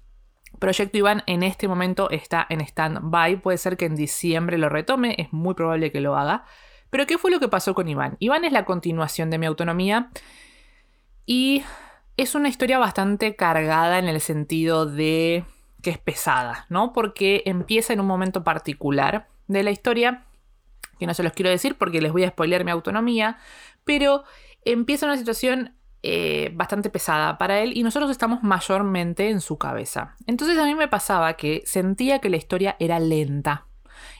Proyecto 0.59 0.97
Iván 0.97 1.23
en 1.27 1.43
este 1.43 1.67
momento 1.67 2.09
está 2.09 2.45
en 2.49 2.61
stand-by, 2.61 3.41
puede 3.41 3.57
ser 3.57 3.77
que 3.77 3.85
en 3.85 3.95
diciembre 3.95 4.57
lo 4.57 4.69
retome, 4.69 5.15
es 5.19 5.31
muy 5.31 5.53
probable 5.53 5.91
que 5.91 6.01
lo 6.01 6.17
haga. 6.17 6.45
Pero 6.89 7.05
¿qué 7.05 7.17
fue 7.17 7.31
lo 7.31 7.39
que 7.39 7.47
pasó 7.47 7.75
con 7.75 7.87
Iván? 7.87 8.15
Iván 8.19 8.43
es 8.43 8.51
la 8.51 8.65
continuación 8.65 9.29
de 9.29 9.37
mi 9.37 9.45
autonomía 9.45 10.09
y 11.25 11.63
es 12.17 12.33
una 12.33 12.49
historia 12.49 12.79
bastante 12.79 13.35
cargada 13.35 13.99
en 13.99 14.07
el 14.07 14.19
sentido 14.19 14.85
de 14.87 15.45
que 15.81 15.91
es 15.91 15.99
pesada, 15.99 16.65
¿no? 16.69 16.91
Porque 16.91 17.43
empieza 17.45 17.93
en 17.93 17.99
un 17.99 18.07
momento 18.07 18.43
particular 18.43 19.29
de 19.47 19.63
la 19.63 19.71
historia, 19.71 20.25
que 20.99 21.05
no 21.05 21.13
se 21.13 21.23
los 21.23 21.33
quiero 21.33 21.51
decir 21.51 21.77
porque 21.77 22.01
les 22.01 22.11
voy 22.11 22.23
a 22.23 22.29
spoilear 22.29 22.65
mi 22.65 22.71
autonomía, 22.71 23.37
pero 23.85 24.23
empieza 24.65 25.05
una 25.05 25.15
situación 25.15 25.75
eh, 26.01 26.51
bastante 26.53 26.89
pesada 26.89 27.37
para 27.37 27.59
él 27.59 27.77
y 27.77 27.83
nosotros 27.83 28.09
estamos 28.09 28.41
mayormente 28.41 29.29
en 29.29 29.39
su 29.39 29.59
cabeza. 29.59 30.15
Entonces 30.25 30.57
a 30.57 30.65
mí 30.65 30.73
me 30.73 30.87
pasaba 30.87 31.33
que 31.33 31.61
sentía 31.65 32.19
que 32.19 32.29
la 32.29 32.37
historia 32.37 32.75
era 32.79 32.99
lenta. 32.99 33.66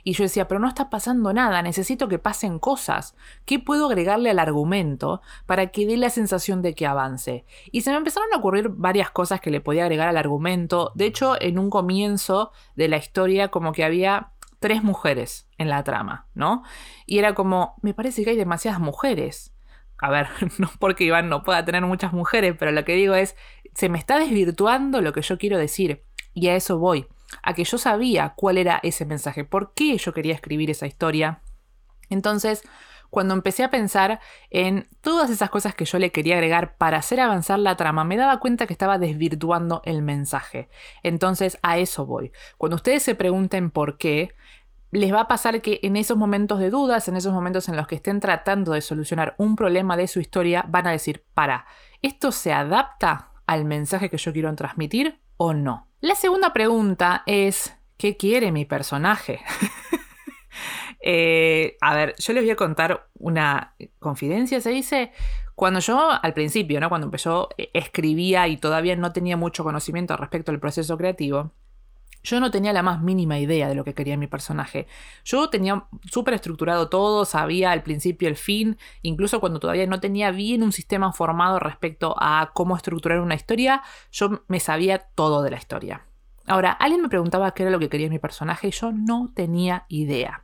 Y 0.07 0.13
yo 0.13 0.23
decía, 0.23 0.47
pero 0.47 0.61
no 0.61 0.69
está 0.69 0.89
pasando 0.89 1.33
nada, 1.33 1.61
necesito 1.61 2.07
que 2.07 2.17
pasen 2.17 2.59
cosas. 2.59 3.13
¿Qué 3.43 3.59
puedo 3.59 3.87
agregarle 3.87 4.29
al 4.29 4.39
argumento 4.39 5.21
para 5.45 5.67
que 5.67 5.85
dé 5.85 5.97
la 5.97 6.09
sensación 6.09 6.61
de 6.61 6.75
que 6.75 6.87
avance? 6.87 7.43
Y 7.73 7.81
se 7.81 7.91
me 7.91 7.97
empezaron 7.97 8.29
a 8.33 8.37
ocurrir 8.37 8.69
varias 8.69 9.11
cosas 9.11 9.41
que 9.41 9.51
le 9.51 9.59
podía 9.59 9.83
agregar 9.83 10.07
al 10.07 10.15
argumento. 10.15 10.93
De 10.95 11.07
hecho, 11.07 11.35
en 11.41 11.59
un 11.59 11.69
comienzo 11.69 12.53
de 12.77 12.87
la 12.87 12.95
historia 12.95 13.49
como 13.49 13.73
que 13.73 13.83
había 13.83 14.31
tres 14.59 14.81
mujeres 14.81 15.49
en 15.57 15.67
la 15.67 15.83
trama, 15.83 16.29
¿no? 16.33 16.63
Y 17.05 17.19
era 17.19 17.33
como, 17.33 17.75
me 17.81 17.93
parece 17.93 18.23
que 18.23 18.29
hay 18.29 18.37
demasiadas 18.37 18.79
mujeres 18.79 19.53
a 19.97 20.09
ver, 20.09 20.29
no 20.57 20.69
porque 20.79 21.03
Iván 21.03 21.27
no 21.27 21.43
pueda 21.43 21.65
tener 21.65 21.81
muchas 21.81 22.13
mujeres, 22.13 22.55
pero 22.57 22.71
lo 22.71 22.85
que 22.85 22.93
digo 22.93 23.13
es, 23.13 23.35
se 23.73 23.89
me 23.89 23.97
está 23.97 24.19
desvirtuando 24.19 25.01
lo 25.01 25.11
que 25.11 25.21
yo 25.21 25.37
quiero 25.37 25.57
decir. 25.57 26.05
Y 26.33 26.47
a 26.47 26.55
eso 26.55 26.77
voy, 26.77 27.07
a 27.43 27.53
que 27.53 27.63
yo 27.63 27.77
sabía 27.77 28.33
cuál 28.35 28.57
era 28.57 28.79
ese 28.83 29.05
mensaje, 29.05 29.43
por 29.43 29.73
qué 29.73 29.97
yo 29.97 30.13
quería 30.13 30.33
escribir 30.33 30.69
esa 30.69 30.87
historia. 30.87 31.41
Entonces, 32.09 32.63
cuando 33.09 33.33
empecé 33.33 33.63
a 33.63 33.69
pensar 33.69 34.19
en 34.49 34.87
todas 35.01 35.29
esas 35.29 35.49
cosas 35.49 35.75
que 35.75 35.85
yo 35.85 35.97
le 35.97 36.11
quería 36.11 36.35
agregar 36.35 36.77
para 36.77 36.97
hacer 36.97 37.19
avanzar 37.19 37.59
la 37.59 37.77
trama, 37.77 38.03
me 38.03 38.17
daba 38.17 38.39
cuenta 38.39 38.67
que 38.67 38.73
estaba 38.73 38.97
desvirtuando 38.97 39.81
el 39.85 40.01
mensaje. 40.01 40.69
Entonces, 41.03 41.57
a 41.61 41.77
eso 41.77 42.05
voy. 42.05 42.31
Cuando 42.57 42.75
ustedes 42.75 43.03
se 43.03 43.15
pregunten 43.15 43.71
por 43.71 43.97
qué, 43.97 44.33
les 44.91 45.13
va 45.13 45.21
a 45.21 45.27
pasar 45.27 45.61
que 45.61 45.79
en 45.83 45.97
esos 45.97 46.17
momentos 46.17 46.59
de 46.59 46.69
dudas, 46.69 47.07
en 47.07 47.17
esos 47.17 47.33
momentos 47.33 47.67
en 47.69 47.75
los 47.75 47.87
que 47.87 47.95
estén 47.95 48.19
tratando 48.19 48.73
de 48.73 48.81
solucionar 48.81 49.35
un 49.37 49.55
problema 49.55 49.97
de 49.97 50.07
su 50.07 50.19
historia, 50.19 50.65
van 50.67 50.87
a 50.87 50.91
decir, 50.91 51.25
para, 51.33 51.65
¿esto 52.01 52.31
se 52.31 52.53
adapta 52.53 53.31
al 53.45 53.65
mensaje 53.65 54.09
que 54.09 54.17
yo 54.17 54.33
quiero 54.33 54.53
transmitir 54.55 55.19
o 55.37 55.53
no? 55.53 55.87
La 56.01 56.15
segunda 56.15 56.53
pregunta 56.53 57.23
es, 57.25 57.75
¿qué 57.97 58.17
quiere 58.17 58.51
mi 58.51 58.65
personaje? 58.65 59.39
Eh, 61.09 61.77
a 61.79 61.95
ver, 61.95 62.15
yo 62.17 62.33
les 62.33 62.43
voy 62.43 62.49
a 62.49 62.55
contar 62.55 63.07
una 63.13 63.75
confidencia, 63.99 64.59
se 64.59 64.71
dice. 64.71 65.11
Cuando 65.55 65.79
yo, 65.79 66.09
al 66.21 66.33
principio, 66.33 66.81
¿no? 66.81 66.89
Cuando 66.89 67.05
empezó, 67.05 67.49
eh, 67.57 67.69
escribía 67.73 68.47
y 68.47 68.57
todavía 68.57 68.95
no 68.95 69.13
tenía 69.13 69.37
mucho 69.37 69.63
conocimiento 69.63 70.17
respecto 70.17 70.51
al 70.51 70.59
proceso 70.59 70.97
creativo, 70.97 71.53
yo 72.23 72.39
no 72.39 72.51
tenía 72.51 72.73
la 72.73 72.83
más 72.83 73.01
mínima 73.01 73.39
idea 73.39 73.67
de 73.67 73.75
lo 73.75 73.83
que 73.83 73.93
quería 73.93 74.17
mi 74.17 74.27
personaje. 74.27 74.87
Yo 75.23 75.49
tenía 75.49 75.85
súper 76.11 76.33
estructurado 76.33 76.89
todo, 76.89 77.25
sabía 77.25 77.71
al 77.71 77.83
principio 77.83 78.27
el 78.27 78.35
fin, 78.35 78.77
incluso 79.01 79.39
cuando 79.39 79.59
todavía 79.59 79.87
no 79.87 79.99
tenía 79.99 80.31
bien 80.31 80.63
un 80.63 80.71
sistema 80.71 81.11
formado 81.13 81.59
respecto 81.59 82.15
a 82.19 82.51
cómo 82.53 82.75
estructurar 82.75 83.19
una 83.19 83.35
historia, 83.35 83.81
yo 84.11 84.43
me 84.47 84.59
sabía 84.59 84.99
todo 84.99 85.41
de 85.41 85.51
la 85.51 85.57
historia. 85.57 86.05
Ahora, 86.45 86.71
alguien 86.71 87.01
me 87.01 87.09
preguntaba 87.09 87.51
qué 87.53 87.63
era 87.63 87.71
lo 87.71 87.79
que 87.79 87.89
quería 87.89 88.09
mi 88.09 88.19
personaje 88.19 88.69
y 88.69 88.71
yo 88.71 88.91
no 88.91 89.31
tenía 89.33 89.85
idea. 89.89 90.43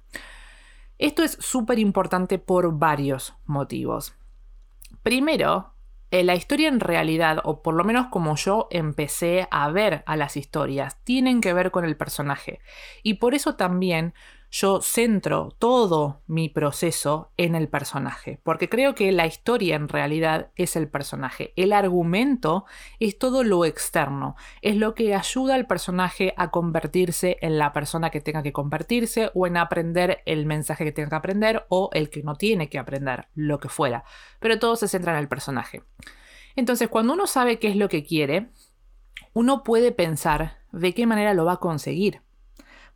Esto 0.98 1.24
es 1.24 1.38
súper 1.40 1.80
importante 1.80 2.40
por 2.40 2.78
varios 2.78 3.34
motivos. 3.46 4.14
Primero, 5.02 5.73
eh, 6.14 6.24
la 6.24 6.36
historia 6.36 6.68
en 6.68 6.80
realidad, 6.80 7.40
o 7.44 7.64
por 7.64 7.74
lo 7.74 7.84
menos 7.84 8.06
como 8.12 8.36
yo 8.36 8.68
empecé 8.70 9.48
a 9.50 9.68
ver 9.72 10.04
a 10.06 10.16
las 10.16 10.38
historias, 10.38 10.96
tienen 11.04 11.42
que 11.42 11.54
ver 11.54 11.72
con 11.72 11.86
el 11.86 11.98
personaje. 11.98 12.60
Y 13.02 13.16
por 13.16 13.34
eso 13.34 13.56
también 13.56 14.14
yo 14.54 14.84
centro 14.84 15.56
todo 15.58 16.22
mi 16.28 16.48
proceso 16.48 17.32
en 17.38 17.56
el 17.56 17.70
personaje, 17.70 18.40
porque 18.44 18.70
creo 18.70 18.94
que 18.94 19.12
la 19.12 19.26
historia 19.26 19.76
en 19.76 19.88
realidad 19.90 20.52
es 20.56 20.76
el 20.76 20.88
personaje. 20.88 21.54
El 21.56 21.74
argumento 21.74 22.66
es 23.00 23.18
todo 23.18 23.44
lo 23.44 23.66
externo, 23.66 24.36
es 24.62 24.76
lo 24.76 24.94
que 24.94 25.16
ayuda 25.16 25.56
al 25.56 25.66
personaje 25.66 26.36
a 26.38 26.52
convertirse 26.52 27.40
en 27.42 27.58
la 27.58 27.74
persona 27.74 28.12
que 28.12 28.22
tenga 28.22 28.44
que 28.44 28.54
convertirse 28.54 29.32
o 29.34 29.48
en 29.48 29.58
aprender 29.58 30.22
el 30.28 30.46
mensaje 30.46 30.86
que 30.86 30.92
tenga 30.92 31.10
que 31.10 31.16
aprender 31.16 31.66
o 31.70 31.90
el 31.92 32.12
que 32.12 32.22
no 32.22 32.36
tiene 32.36 32.70
que 32.70 32.78
aprender, 32.78 33.30
lo 33.34 33.60
que 33.60 33.70
fuera. 33.70 34.04
Pero 34.40 34.60
todo 34.60 34.76
se 34.76 34.88
centra 34.88 35.14
en 35.14 35.18
el 35.18 35.28
personaje. 35.28 35.82
Entonces, 36.56 36.90
cuando 36.90 37.14
uno 37.14 37.26
sabe 37.26 37.58
qué 37.58 37.70
es 37.70 37.76
lo 37.76 37.90
que 37.90 38.04
quiere, 38.04 38.52
uno 39.34 39.64
puede 39.64 39.92
pensar 39.92 40.60
de 40.72 40.94
qué 40.94 41.08
manera 41.08 41.34
lo 41.34 41.44
va 41.44 41.54
a 41.54 41.60
conseguir. 41.60 42.22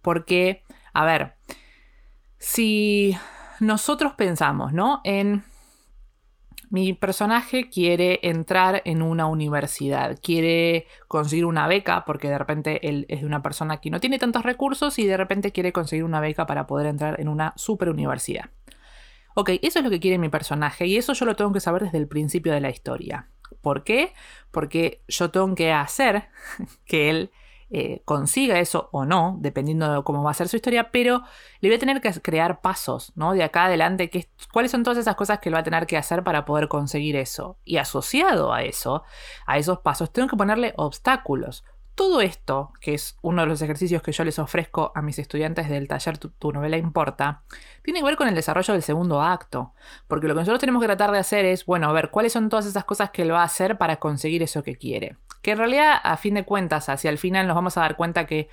Porque 0.03 0.61
a 0.98 1.06
ver, 1.06 1.36
si 2.39 3.16
nosotros 3.60 4.13
pensamos, 4.13 4.74
¿no? 4.74 5.00
En 5.04 5.44
mi 6.72 6.94
personaje 6.94 7.70
quiere 7.70 8.20
entrar 8.24 8.82
en 8.84 9.04
una 9.04 9.27
universidad, 9.27 10.18
quiere 10.24 10.88
conseguir 11.08 11.46
una 11.46 11.68
beca, 11.68 12.04
porque 12.04 12.30
de 12.30 12.39
repente 12.39 12.89
él 12.89 13.06
es 13.10 13.22
de 13.22 13.27
una 13.27 13.44
persona 13.44 13.77
que 13.77 13.92
no 13.92 14.00
tiene 14.00 14.18
tantos 14.18 14.42
recursos 14.42 14.98
y 14.98 15.06
de 15.06 15.18
repente 15.18 15.51
quiere 15.51 15.72
conseguir 15.72 16.04
una 16.04 16.20
beca 16.20 16.48
para 16.48 16.66
poder 16.66 16.88
entrar 16.88 17.22
en 17.22 17.27
una 17.27 17.54
super 17.58 17.89
universidad. 17.89 18.50
Ok, 19.36 19.51
eso 19.62 19.77
es 19.77 19.86
lo 19.86 19.92
que 19.92 20.00
quiere 20.00 20.18
mi 20.18 20.30
personaje 20.30 20.88
y 20.88 20.98
eso 20.98 21.13
yo 21.13 21.27
lo 21.27 21.36
tengo 21.36 21.54
que 21.54 21.60
saber 21.60 21.84
desde 21.84 22.00
el 22.00 22.08
principio 22.08 22.54
de 22.54 22.62
la 22.62 22.72
historia. 22.72 23.30
¿Por 23.62 23.84
qué? 23.84 24.13
Porque 24.50 25.04
yo 25.08 25.30
tengo 25.30 25.54
que 25.54 25.72
hacer 25.72 26.30
que 26.86 27.12
él 27.12 27.32
eh, 27.69 28.01
consiga 28.05 28.59
eso 28.59 28.88
o 28.93 29.05
no, 29.05 29.38
dependiendo 29.39 29.93
de 29.93 30.03
cómo 30.03 30.24
va 30.24 30.31
a 30.31 30.33
ser 30.33 30.47
su 30.47 30.55
historia, 30.55 30.89
pero 30.91 31.24
le 31.59 31.69
voy 31.69 31.75
a 31.75 31.79
tener 31.79 32.00
que 32.00 32.12
crear 32.21 32.62
pasos, 32.62 33.12
¿no? 33.15 33.33
De 33.33 33.43
acá 33.43 33.65
adelante, 33.65 34.09
que, 34.09 34.29
cuáles 34.53 34.71
son 34.71 34.83
todas 34.83 34.97
esas 34.97 35.15
cosas 35.15 35.39
que 35.39 35.50
él 35.50 35.55
va 35.55 35.59
a 35.59 35.63
tener 35.63 35.86
que 35.86 35.97
hacer 35.97 36.24
para 36.24 36.45
poder 36.45 36.69
conseguir 36.69 37.17
eso. 37.17 37.57
Y 37.65 37.77
asociado 37.77 38.53
a 38.53 38.63
eso, 38.63 39.03
a 39.45 39.57
esos 39.57 39.79
pasos, 39.79 40.12
tengo 40.12 40.29
que 40.29 40.38
ponerle 40.38 40.74
obstáculos. 40.77 41.65
Todo 41.93 42.21
esto, 42.21 42.71
que 42.79 42.93
es 42.93 43.17
uno 43.24 43.41
de 43.41 43.47
los 43.47 43.62
ejercicios 43.62 44.03
que 44.03 44.12
yo 44.12 44.24
les 44.24 44.38
ofrezco 44.38 44.91
a 44.93 45.01
mis 45.01 45.17
estudiantes 45.17 45.67
del 45.67 45.88
taller 45.88 46.19
Tu, 46.19 46.51
novela 46.51 46.77
importa, 46.77 47.41
tiene 47.83 48.00
que 48.00 48.05
ver 48.05 48.15
con 48.15 48.27
el 48.27 48.36
desarrollo 48.36 48.74
del 48.75 48.83
segundo 48.83 49.21
acto. 49.21 49.74
Porque 50.07 50.27
lo 50.27 50.36
que 50.36 50.41
nosotros 50.41 50.59
tenemos 50.59 50.79
que 50.79 50.88
tratar 50.88 51.12
de 51.12 51.17
hacer 51.17 51.43
es, 51.43 51.65
bueno, 51.65 51.89
a 51.89 51.93
ver, 51.93 52.12
cuáles 52.12 52.33
son 52.33 52.50
todas 52.50 52.67
esas 52.67 52.86
cosas 52.86 53.09
que 53.09 53.24
él 53.24 53.33
va 53.33 53.41
a 53.41 53.45
hacer 53.45 53.79
para 53.79 53.97
conseguir 53.97 54.43
eso 54.43 54.62
que 54.62 54.75
quiere. 54.75 55.17
Que 55.48 55.54
en 55.54 55.60
realidad, 55.60 56.01
a 56.04 56.18
fin 56.18 56.34
de 56.34 56.44
cuentas, 56.44 56.89
hacia 56.89 57.10
el 57.10 57.18
final 57.18 57.48
nos 57.48 57.56
vamos 57.56 57.77
a 57.77 57.80
dar 57.80 57.96
cuenta 57.96 58.25
que 58.25 58.50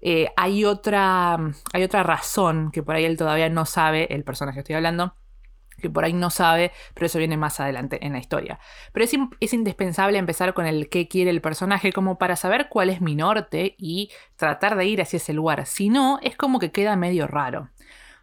eh, 0.00 0.28
hay, 0.38 0.64
otra, 0.64 1.34
hay 1.74 1.82
otra 1.82 2.02
razón 2.02 2.70
que 2.72 2.82
por 2.82 2.96
ahí 2.96 3.04
él 3.04 3.18
todavía 3.18 3.50
no 3.50 3.66
sabe, 3.66 4.06
el 4.14 4.24
personaje 4.24 4.54
que 4.54 4.60
estoy 4.60 4.76
hablando, 4.76 5.14
que 5.82 5.90
por 5.90 6.02
ahí 6.02 6.14
no 6.14 6.30
sabe, 6.30 6.72
pero 6.94 7.04
eso 7.04 7.18
viene 7.18 7.36
más 7.36 7.60
adelante 7.60 8.06
en 8.06 8.14
la 8.14 8.20
historia. 8.20 8.58
Pero 8.94 9.04
es, 9.04 9.12
es, 9.40 9.52
indispensable 9.52 10.16
empezar 10.16 10.54
con 10.54 10.64
el 10.64 10.88
qué 10.88 11.08
quiere 11.08 11.28
el 11.28 11.42
personaje 11.42 11.92
como 11.92 12.16
para 12.16 12.36
saber 12.36 12.70
cuál 12.70 12.88
es 12.88 13.02
mi 13.02 13.16
norte 13.16 13.74
y 13.76 14.10
tratar 14.36 14.76
de 14.76 14.86
ir 14.86 15.02
hacia 15.02 15.18
ese 15.18 15.34
lugar. 15.34 15.66
Si 15.66 15.90
no, 15.90 16.20
es 16.22 16.38
como 16.38 16.58
que 16.58 16.72
queda 16.72 16.96
medio 16.96 17.26
raro. 17.26 17.68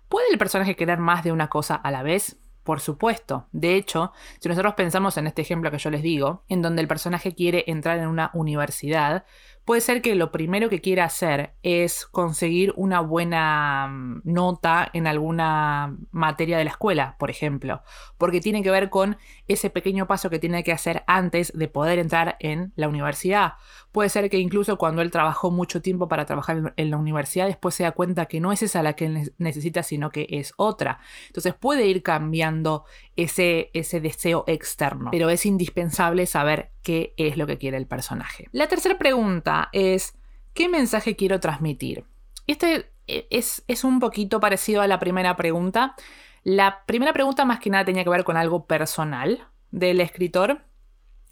¿Puede 0.10 0.26
el 0.32 0.40
personaje 0.40 0.76
querer 0.76 0.98
más 0.98 1.24
de 1.24 1.32
una 1.32 1.50
cosa 1.50 1.76
a 1.76 1.92
la 1.92 2.02
vez? 2.02 2.40
Por 2.68 2.82
supuesto. 2.82 3.48
De 3.54 3.78
hecho, 3.78 4.12
si 4.42 4.50
nosotros 4.50 4.74
pensamos 4.74 5.16
en 5.16 5.26
este 5.26 5.42
ejemplo 5.42 5.72
que 5.72 5.78
yo 5.78 5.90
les 5.90 6.02
digo, 6.02 6.44
en 6.50 6.62
donde 6.62 6.82
el 6.82 6.90
personaje 6.90 7.34
quiere 7.34 7.64
entrar 7.66 7.98
en 7.98 8.08
una 8.10 8.30
universidad, 8.34 9.24
puede 9.68 9.82
ser 9.82 10.02
que 10.02 10.16
lo 10.16 10.32
primero 10.32 10.70
que 10.70 10.80
quiera 10.80 11.04
hacer 11.04 11.52
es 11.62 12.06
conseguir 12.06 12.72
una 12.78 13.02
buena 13.02 13.90
mm, 13.90 14.22
nota 14.24 14.90
en 14.94 15.08
alguna 15.08 15.98
materia 16.12 16.58
de 16.58 16.64
la 16.64 16.72
escuela, 16.72 17.18
por 17.20 17.30
ejemplo, 17.30 17.84
porque 18.18 18.40
tiene 18.40 18.64
que 18.64 18.72
ver 18.72 18.90
con 18.90 19.18
ese 19.50 19.70
pequeño 19.70 20.08
paso 20.08 20.30
que 20.30 20.40
tiene 20.40 20.64
que 20.64 20.72
hacer 20.72 21.04
antes 21.06 21.52
de 21.54 21.68
poder 21.68 22.00
entrar 22.00 22.38
en 22.40 22.72
la 22.78 22.88
universidad. 22.88 23.56
Puede 23.92 24.08
ser 24.08 24.30
que 24.30 24.40
incluso 24.40 24.78
cuando 24.78 25.02
él 25.02 25.12
trabajó 25.12 25.52
mucho 25.52 25.82
tiempo 25.82 26.08
para 26.08 26.26
trabajar 26.26 26.74
en 26.78 26.90
la 26.90 26.96
universidad, 26.96 27.48
después 27.48 27.76
se 27.76 27.84
da 27.84 27.92
cuenta 27.92 28.28
que 28.28 28.40
no 28.40 28.54
es 28.54 28.64
esa 28.64 28.82
la 28.82 28.94
que 28.94 29.08
él 29.08 29.34
necesita, 29.38 29.84
sino 29.84 30.12
que 30.12 30.28
es 30.30 30.54
otra. 30.56 31.00
Entonces 31.28 31.54
puede 31.54 31.88
ir 31.88 32.04
cambiando 32.04 32.86
ese, 33.18 33.72
ese 33.74 34.00
deseo 34.00 34.46
externo, 34.48 35.10
pero 35.12 35.30
es 35.30 35.46
indispensable 35.46 36.26
saber 36.28 36.72
qué 36.84 37.14
es 37.18 37.36
lo 37.36 37.48
que 37.48 37.58
quiere 37.58 37.76
el 37.78 37.88
personaje. 37.88 38.48
La 38.52 38.68
tercera 38.68 38.98
pregunta 38.98 39.70
es, 39.74 40.14
¿qué 40.54 40.70
mensaje 40.70 41.16
quiero 41.16 41.40
transmitir? 41.40 42.06
Este 42.46 42.90
eh, 43.08 43.28
es, 43.30 43.64
es 43.68 43.84
un 43.84 44.00
poquito 44.00 44.40
parecido 44.40 44.82
a 44.82 44.88
la 44.88 45.00
primera 45.00 45.36
pregunta. 45.36 45.96
La 46.44 46.86
primera 46.86 47.12
pregunta 47.12 47.44
más 47.44 47.60
que 47.60 47.70
nada 47.70 47.86
tenía 47.86 48.04
que 48.04 48.10
ver 48.10 48.24
con 48.24 48.38
algo 48.38 48.66
personal 48.66 49.48
del 49.72 50.00
escritor 50.00 50.62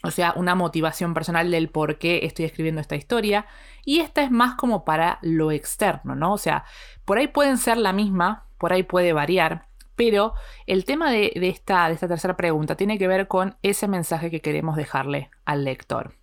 O 0.04 0.12
sea, 0.12 0.34
una 0.36 0.56
motivación 0.56 1.14
personal 1.14 1.50
del 1.52 1.70
por 1.70 1.98
qué 1.98 2.22
estoy 2.24 2.46
escribiendo 2.46 2.82
esta 2.82 2.96
historia. 2.96 3.46
Y 3.86 4.00
esta 4.00 4.24
es 4.24 4.32
más 4.32 4.56
como 4.56 4.84
para 4.86 5.20
lo 5.22 5.52
externo, 5.52 6.16
¿no? 6.16 6.34
O 6.34 6.38
sea, 6.38 6.66
por 7.06 7.18
ahí 7.18 7.28
pueden 7.28 7.58
ser 7.58 7.78
la 7.78 7.94
misma, 7.94 8.46
por 8.58 8.74
ahí 8.74 8.84
puede 8.84 9.14
variar. 9.14 9.68
Pero 9.96 10.34
el 10.66 10.86
tema 10.86 11.12
de, 11.12 11.32
esta, 11.36 11.88
de 11.88 11.94
esta 11.94 12.08
tercera 12.08 12.36
pregunta 12.36 12.76
tiene 12.76 12.98
que 12.98 13.08
ver 13.08 13.28
con 13.28 13.58
ese 13.62 13.88
mensaje 13.88 14.30
que 14.30 14.42
queremos 14.42 14.76
dejarle 14.76 15.30
al 15.46 15.64
lector. 15.64 16.16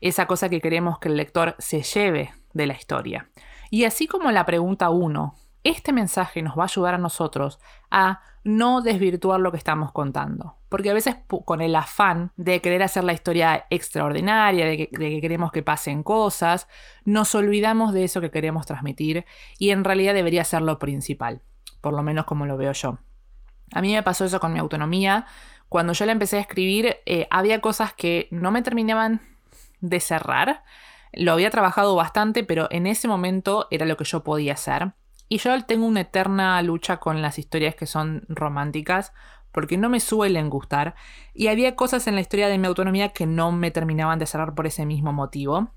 Esa 0.00 0.26
cosa 0.26 0.48
que 0.48 0.60
queremos 0.60 0.98
que 0.98 1.08
el 1.08 1.16
lector 1.16 1.54
se 1.58 1.82
lleve 1.82 2.32
de 2.52 2.66
la 2.66 2.74
historia. 2.74 3.28
Y 3.70 3.84
así 3.84 4.06
como 4.06 4.30
la 4.30 4.46
pregunta 4.46 4.90
1, 4.90 5.34
este 5.64 5.92
mensaje 5.92 6.42
nos 6.42 6.56
va 6.56 6.62
a 6.62 6.66
ayudar 6.66 6.94
a 6.94 6.98
nosotros 6.98 7.58
a 7.90 8.20
no 8.44 8.80
desvirtuar 8.80 9.40
lo 9.40 9.50
que 9.50 9.58
estamos 9.58 9.92
contando. 9.92 10.56
Porque 10.68 10.90
a 10.90 10.94
veces 10.94 11.16
con 11.44 11.60
el 11.60 11.74
afán 11.74 12.32
de 12.36 12.60
querer 12.60 12.82
hacer 12.82 13.04
la 13.04 13.12
historia 13.12 13.66
extraordinaria, 13.70 14.66
de 14.66 14.88
que, 14.88 15.20
queremos 15.20 15.52
que 15.52 15.62
pasen 15.62 16.02
cosas, 16.02 16.68
nos 17.04 17.34
olvidamos 17.34 17.92
de 17.92 18.04
eso 18.04 18.20
que 18.20 18.30
queremos 18.30 18.66
transmitir 18.66 19.26
y 19.58 19.70
en 19.70 19.84
realidad 19.84 20.14
debería 20.14 20.44
ser 20.44 20.62
lo 20.62 20.78
principal, 20.78 21.42
por 21.80 21.94
lo 21.94 22.02
menos 22.02 22.24
como 22.24 22.46
lo 22.46 22.56
veo 22.56 22.72
yo. 22.72 22.98
A 23.72 23.80
mí 23.80 23.92
me 23.92 24.02
pasó 24.02 24.24
eso 24.24 24.40
con 24.40 24.52
mi 24.52 24.58
autonomía. 24.58 25.26
Cuando 25.68 25.92
yo 25.92 26.06
la 26.06 26.12
empecé 26.12 26.38
a 26.38 26.40
escribir, 26.40 26.96
eh, 27.06 27.26
había 27.30 27.60
cosas 27.60 27.92
que 27.92 28.28
no 28.30 28.50
me 28.50 28.62
terminaban 28.62 29.20
de 29.80 30.00
cerrar. 30.00 30.62
Lo 31.12 31.32
había 31.32 31.50
trabajado 31.50 31.94
bastante, 31.94 32.44
pero 32.44 32.68
en 32.70 32.86
ese 32.86 33.08
momento 33.08 33.66
era 33.70 33.86
lo 33.86 33.96
que 33.96 34.04
yo 34.04 34.24
podía 34.24 34.54
hacer. 34.54 34.92
Y 35.28 35.38
yo 35.38 35.62
tengo 35.64 35.86
una 35.86 36.02
eterna 36.02 36.60
lucha 36.62 36.98
con 36.98 37.20
las 37.20 37.38
historias 37.38 37.74
que 37.74 37.86
son 37.86 38.24
románticas, 38.28 39.12
porque 39.52 39.76
no 39.76 39.90
me 39.90 40.00
suelen 40.00 40.48
gustar. 40.48 40.94
Y 41.34 41.48
había 41.48 41.76
cosas 41.76 42.06
en 42.06 42.14
la 42.14 42.20
historia 42.22 42.48
de 42.48 42.58
mi 42.58 42.66
autonomía 42.66 43.10
que 43.10 43.26
no 43.26 43.52
me 43.52 43.70
terminaban 43.70 44.18
de 44.18 44.26
cerrar 44.26 44.54
por 44.54 44.66
ese 44.66 44.86
mismo 44.86 45.12
motivo. 45.12 45.72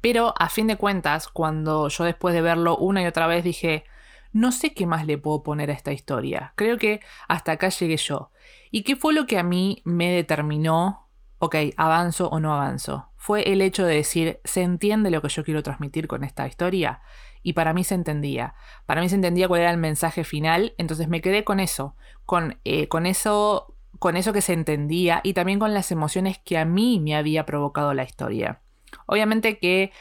Pero 0.00 0.34
a 0.38 0.48
fin 0.48 0.66
de 0.66 0.76
cuentas, 0.76 1.28
cuando 1.28 1.88
yo 1.88 2.04
después 2.04 2.34
de 2.34 2.42
verlo 2.42 2.76
una 2.76 3.02
y 3.02 3.06
otra 3.06 3.26
vez 3.26 3.44
dije, 3.44 3.84
no 4.34 4.52
sé 4.52 4.74
qué 4.74 4.84
más 4.84 5.06
le 5.06 5.16
puedo 5.16 5.42
poner 5.42 5.70
a 5.70 5.72
esta 5.72 5.92
historia. 5.92 6.52
Creo 6.56 6.76
que 6.76 7.00
hasta 7.28 7.52
acá 7.52 7.70
llegué 7.70 7.96
yo. 7.96 8.30
¿Y 8.70 8.82
qué 8.82 8.96
fue 8.96 9.14
lo 9.14 9.26
que 9.26 9.38
a 9.38 9.42
mí 9.42 9.80
me 9.84 10.10
determinó, 10.10 11.08
ok, 11.38 11.56
avanzo 11.76 12.28
o 12.28 12.40
no 12.40 12.52
avanzo? 12.52 13.08
Fue 13.16 13.50
el 13.50 13.62
hecho 13.62 13.86
de 13.86 13.94
decir, 13.94 14.40
¿se 14.44 14.62
entiende 14.62 15.10
lo 15.10 15.22
que 15.22 15.28
yo 15.28 15.44
quiero 15.44 15.62
transmitir 15.62 16.08
con 16.08 16.24
esta 16.24 16.46
historia? 16.46 17.00
y 17.44 17.52
para 17.52 17.72
mí 17.74 17.84
se 17.84 17.94
entendía. 17.94 18.54
Para 18.86 19.00
mí 19.00 19.08
se 19.08 19.14
entendía 19.14 19.46
cuál 19.46 19.60
era 19.60 19.70
el 19.70 19.76
mensaje 19.76 20.24
final, 20.24 20.74
entonces 20.78 21.08
me 21.08 21.20
quedé 21.20 21.44
con 21.44 21.60
eso, 21.60 21.94
con, 22.24 22.58
eh, 22.64 22.88
con 22.88 23.06
eso, 23.06 23.76
con 24.00 24.16
eso 24.16 24.32
que 24.32 24.40
se 24.40 24.54
entendía 24.54 25.20
y 25.22 25.34
también 25.34 25.58
con 25.60 25.74
las 25.74 25.92
emociones 25.92 26.38
que 26.38 26.56
a 26.58 26.64
mí 26.64 26.98
me 27.00 27.14
había 27.14 27.44
provocado 27.44 27.92
la 27.92 28.02
historia. 28.02 28.62
Obviamente 29.06 29.58
que 29.58 29.92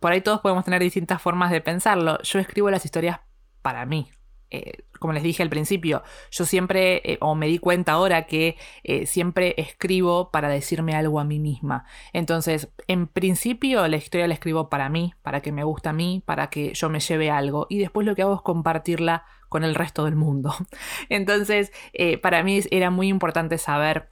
por 0.00 0.12
ahí 0.12 0.22
todos 0.22 0.40
podemos 0.40 0.64
tener 0.64 0.80
distintas 0.80 1.20
formas 1.20 1.50
de 1.50 1.60
pensarlo. 1.60 2.20
Yo 2.22 2.38
escribo 2.38 2.70
las 2.70 2.86
historias 2.86 3.20
para 3.62 3.86
mí, 3.86 4.10
eh, 4.54 4.84
como 4.98 5.14
les 5.14 5.22
dije 5.22 5.42
al 5.42 5.48
principio, 5.48 6.02
yo 6.30 6.44
siempre, 6.44 7.00
eh, 7.10 7.16
o 7.22 7.34
me 7.34 7.46
di 7.46 7.58
cuenta 7.58 7.92
ahora 7.92 8.26
que 8.26 8.58
eh, 8.84 9.06
siempre 9.06 9.54
escribo 9.56 10.30
para 10.30 10.50
decirme 10.50 10.94
algo 10.94 11.20
a 11.20 11.24
mí 11.24 11.38
misma. 11.38 11.86
Entonces, 12.12 12.68
en 12.86 13.06
principio 13.06 13.88
la 13.88 13.96
historia 13.96 14.28
la 14.28 14.34
escribo 14.34 14.68
para 14.68 14.90
mí, 14.90 15.14
para 15.22 15.40
que 15.40 15.52
me 15.52 15.64
guste 15.64 15.88
a 15.88 15.94
mí, 15.94 16.22
para 16.26 16.50
que 16.50 16.74
yo 16.74 16.90
me 16.90 17.00
lleve 17.00 17.30
algo. 17.30 17.66
Y 17.70 17.78
después 17.78 18.06
lo 18.06 18.14
que 18.14 18.22
hago 18.22 18.34
es 18.34 18.42
compartirla 18.42 19.24
con 19.48 19.64
el 19.64 19.74
resto 19.74 20.04
del 20.04 20.16
mundo. 20.16 20.54
Entonces, 21.08 21.72
para 22.20 22.42
mí 22.42 22.60
era 22.70 22.90
muy 22.90 23.08
importante 23.08 23.56
saber 23.56 24.10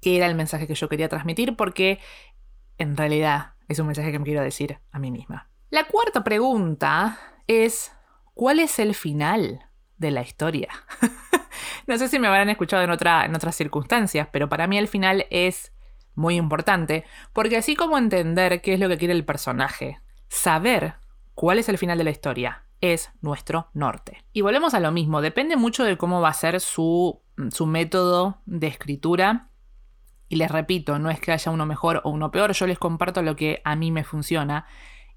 qué 0.00 0.16
era 0.16 0.26
el 0.26 0.34
mensaje 0.36 0.66
que 0.66 0.74
yo 0.74 0.88
quería 0.88 1.10
transmitir 1.10 1.54
porque 1.54 1.98
en 2.78 2.96
realidad 2.96 3.52
es 3.68 3.78
un 3.78 3.88
mensaje 3.88 4.10
que 4.10 4.18
me 4.18 4.24
quiero 4.24 4.42
decir 4.42 4.78
a 4.90 4.98
mí 4.98 5.10
misma. 5.10 5.50
La 5.68 5.84
cuarta 5.84 6.24
pregunta 6.24 7.18
es 7.46 7.92
¿Cuál 8.34 8.60
es 8.60 8.78
el 8.78 8.94
final 8.94 9.66
de 9.98 10.10
la 10.10 10.22
historia? 10.22 10.68
no 11.86 11.98
sé 11.98 12.08
si 12.08 12.18
me 12.18 12.28
habrán 12.28 12.50
escuchado 12.50 12.82
en, 12.82 12.90
otra, 12.90 13.24
en 13.24 13.34
otras 13.34 13.56
circunstancias, 13.56 14.28
pero 14.32 14.48
para 14.48 14.66
mí 14.66 14.78
el 14.78 14.88
final 14.88 15.26
es 15.30 15.72
muy 16.14 16.36
importante, 16.36 17.04
porque 17.32 17.56
así 17.56 17.76
como 17.76 17.98
entender 17.98 18.60
qué 18.60 18.74
es 18.74 18.80
lo 18.80 18.88
que 18.88 18.98
quiere 18.98 19.14
el 19.14 19.24
personaje, 19.24 20.00
saber 20.28 20.94
cuál 21.34 21.58
es 21.58 21.68
el 21.68 21.78
final 21.78 21.98
de 21.98 22.04
la 22.04 22.10
historia 22.10 22.64
es 22.80 23.10
nuestro 23.20 23.68
norte. 23.74 24.24
Y 24.32 24.40
volvemos 24.40 24.74
a 24.74 24.80
lo 24.80 24.90
mismo, 24.92 25.20
depende 25.20 25.56
mucho 25.56 25.84
de 25.84 25.98
cómo 25.98 26.20
va 26.20 26.30
a 26.30 26.34
ser 26.34 26.60
su 26.60 27.22
método 27.66 28.40
de 28.46 28.66
escritura. 28.66 29.48
Y 30.28 30.36
les 30.36 30.50
repito, 30.50 30.98
no 30.98 31.10
es 31.10 31.20
que 31.20 31.32
haya 31.32 31.50
uno 31.50 31.66
mejor 31.66 32.00
o 32.04 32.10
uno 32.10 32.30
peor, 32.30 32.52
yo 32.52 32.66
les 32.66 32.78
comparto 32.78 33.22
lo 33.22 33.36
que 33.36 33.60
a 33.64 33.74
mí 33.76 33.90
me 33.90 34.04
funciona 34.04 34.66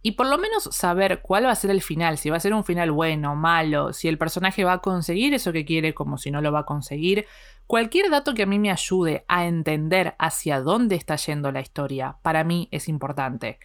y 0.06 0.12
por 0.12 0.28
lo 0.28 0.38
menos 0.38 0.66
saber 0.66 1.22
cuál 1.22 1.46
va 1.46 1.52
a 1.52 1.56
ser 1.56 1.72
el 1.72 1.82
final, 1.82 2.18
si 2.18 2.30
va 2.30 2.36
a 2.36 2.42
ser 2.42 2.54
un 2.54 2.66
final 2.66 2.92
bueno, 2.92 3.38
malo, 3.38 3.94
si 3.94 4.10
el 4.10 4.18
personaje 4.18 4.66
va 4.66 4.74
a 4.74 4.82
conseguir 4.82 5.34
eso 5.34 5.54
que 5.54 5.64
quiere 5.64 5.94
como 5.94 6.18
si 6.18 6.30
no 6.30 6.42
lo 6.42 6.52
va 6.52 6.60
a 6.60 6.66
conseguir. 6.66 7.26
Cualquier 7.68 8.10
dato 8.10 8.34
que 8.34 8.44
a 8.44 8.46
mí 8.46 8.60
me 8.60 8.70
ayude 8.70 9.24
a 9.30 9.46
entender 9.46 10.16
hacia 10.20 10.60
dónde 10.60 10.98
está 10.98 11.16
yendo 11.16 11.54
la 11.54 11.62
historia, 11.62 12.18
para 12.22 12.44
mí 12.44 12.68
es 12.72 12.90
importante. 12.90 13.60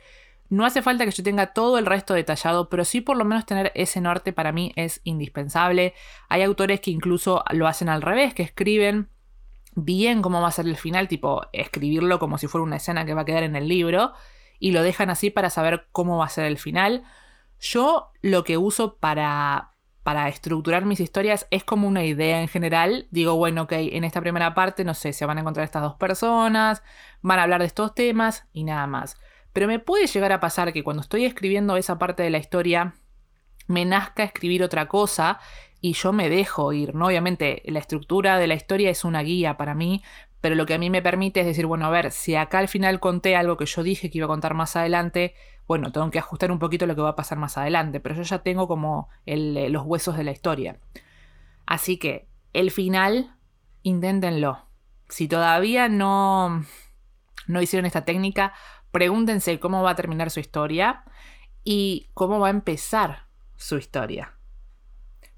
No 0.49 0.65
hace 0.65 0.81
falta 0.81 1.05
que 1.05 1.11
yo 1.11 1.25
tenga 1.25 1.53
todo 1.53 1.77
el 1.77 1.87
resto 1.87 2.15
detallado, 2.15 2.69
pero 2.69 2.85
sí 2.85 3.01
por 3.01 3.17
lo 3.17 3.25
menos 3.25 3.45
tener 3.45 3.73
ese 3.75 4.01
norte 4.01 4.33
para 4.33 4.53
mí 4.53 4.73
es 4.77 5.01
indispensable. 5.03 5.93
Hay 6.29 6.43
autores 6.43 6.81
que 6.81 6.93
incluso 6.93 7.43
lo 7.51 7.67
hacen 7.67 7.89
al 7.89 8.01
revés, 8.01 8.33
que 8.33 8.45
escriben 8.45 9.09
bien 9.75 10.23
cómo 10.23 10.41
va 10.41 10.49
a 10.49 10.53
ser 10.53 10.69
el 10.69 10.77
final, 10.77 11.09
tipo 11.09 11.43
escribirlo 11.53 12.21
como 12.21 12.39
si 12.39 12.47
fuera 12.47 12.63
una 12.63 12.77
escena 12.77 13.05
que 13.05 13.15
va 13.15 13.23
a 13.23 13.25
quedar 13.25 13.43
en 13.43 13.57
el 13.57 13.67
libro 13.67 14.13
y 14.59 14.73
lo 14.73 14.83
dejan 14.83 15.11
así 15.11 15.31
para 15.31 15.51
saber 15.51 15.89
cómo 15.93 16.19
va 16.19 16.27
a 16.27 16.31
ser 16.31 16.45
el 16.47 16.59
final. 16.59 17.05
Yo 17.61 18.13
lo 18.23 18.45
que 18.45 18.57
uso 18.57 18.99
para, 18.99 19.73
para 20.03 20.29
estructurar 20.29 20.85
mis 20.85 21.01
historias 21.01 21.47
es 21.51 21.65
como 21.65 21.89
una 21.89 22.05
idea 22.05 22.41
en 22.41 22.49
general. 22.49 23.07
Digo, 23.11 23.37
bueno, 23.37 23.63
ok, 23.63 23.73
en 23.73 24.05
esta 24.05 24.21
primera 24.21 24.55
parte, 24.55 24.85
no 24.85 24.95
sé, 24.95 25.13
se 25.13 25.27
van 25.27 25.39
a 25.39 25.41
encontrar 25.41 25.65
estas 25.65 25.83
dos 25.83 25.97
personas, 25.97 26.83
van 27.23 27.39
a 27.39 27.43
hablar 27.43 27.61
de 27.61 27.67
estos 27.67 27.95
temas 27.95 28.47
y 28.53 28.65
nada 28.65 28.87
más. 28.87 29.17
Pero 29.53 29.67
me 29.67 29.79
puede 29.79 30.07
llegar 30.07 30.33
a 30.33 30.41
pasar 30.41 30.73
que 30.73 30.85
cuando 30.85 31.03
estoy 31.03 31.25
escribiendo 31.25 31.77
esa 31.77 31.99
parte 31.99 32.23
de 32.23 32.31
la 32.31 32.39
historia, 32.39 32.95
me 33.67 33.85
nazca 33.85 34.23
escribir 34.25 34.63
otra 34.63 34.89
cosa 34.89 35.41
y 35.81 35.93
yo 35.93 36.13
me 36.13 36.29
dejo 36.29 36.73
ir, 36.73 36.95
¿no? 36.95 37.07
Obviamente 37.07 37.63
la 37.67 37.79
estructura 37.79 38.39
de 38.39 38.47
la 38.47 38.55
historia 38.55 38.91
es 38.91 39.05
una 39.05 39.23
guía 39.23 39.57
para 39.57 39.75
mí, 39.75 40.03
pero 40.41 40.55
lo 40.55 40.67
que 40.67 40.75
a 40.75 40.79
mí 40.79 40.91
me 40.91 41.03
permite 41.03 41.41
es 41.41 41.47
decir, 41.47 41.67
bueno, 41.67 41.87
a 41.87 41.91
ver, 41.91 42.11
si 42.13 42.37
acá 42.37 42.59
al 42.59 42.69
final 42.69 43.01
conté 43.01 43.35
algo 43.37 43.57
que 43.57 43.67
yo 43.67 43.83
dije 43.83 44.11
que 44.11 44.19
iba 44.19 44.27
a 44.27 44.29
contar 44.29 44.55
más 44.55 44.77
adelante, 44.77 45.35
bueno, 45.67 45.93
tengo 45.93 46.11
que 46.11 46.19
ajustar 46.19 46.53
un 46.53 46.59
poquito 46.59 46.87
lo 46.87 46.95
que 46.95 47.03
va 47.03 47.11
a 47.11 47.17
pasar 47.17 47.39
más 47.39 47.59
adelante, 47.59 48.01
pero 48.01 48.15
yo 48.15 48.23
ya 48.23 48.39
tengo 48.39 48.69
como 48.69 49.09
eh, 49.27 49.69
los 49.69 49.85
huesos 49.85 50.17
de 50.17 50.25
la 50.25 50.31
historia. 50.31 50.79
Así 51.67 51.99
que 51.99 52.29
el 52.53 52.71
final, 52.71 53.37
inténtenlo. 53.83 54.67
Si 55.09 55.29
todavía 55.29 55.89
no, 55.89 56.65
no 57.47 57.63
hicieron 57.63 57.87
esta 57.87 58.05
técnica, 58.05 58.55
pregúntense 58.93 59.59
cómo 59.59 59.83
va 59.83 59.91
a 59.91 59.97
terminar 59.97 60.31
su 60.31 60.41
historia 60.41 61.05
y 61.65 62.09
cómo 62.15 62.39
va 62.39 62.47
a 62.47 62.51
empezar 62.51 63.27
su 63.57 63.77
historia. 63.77 64.39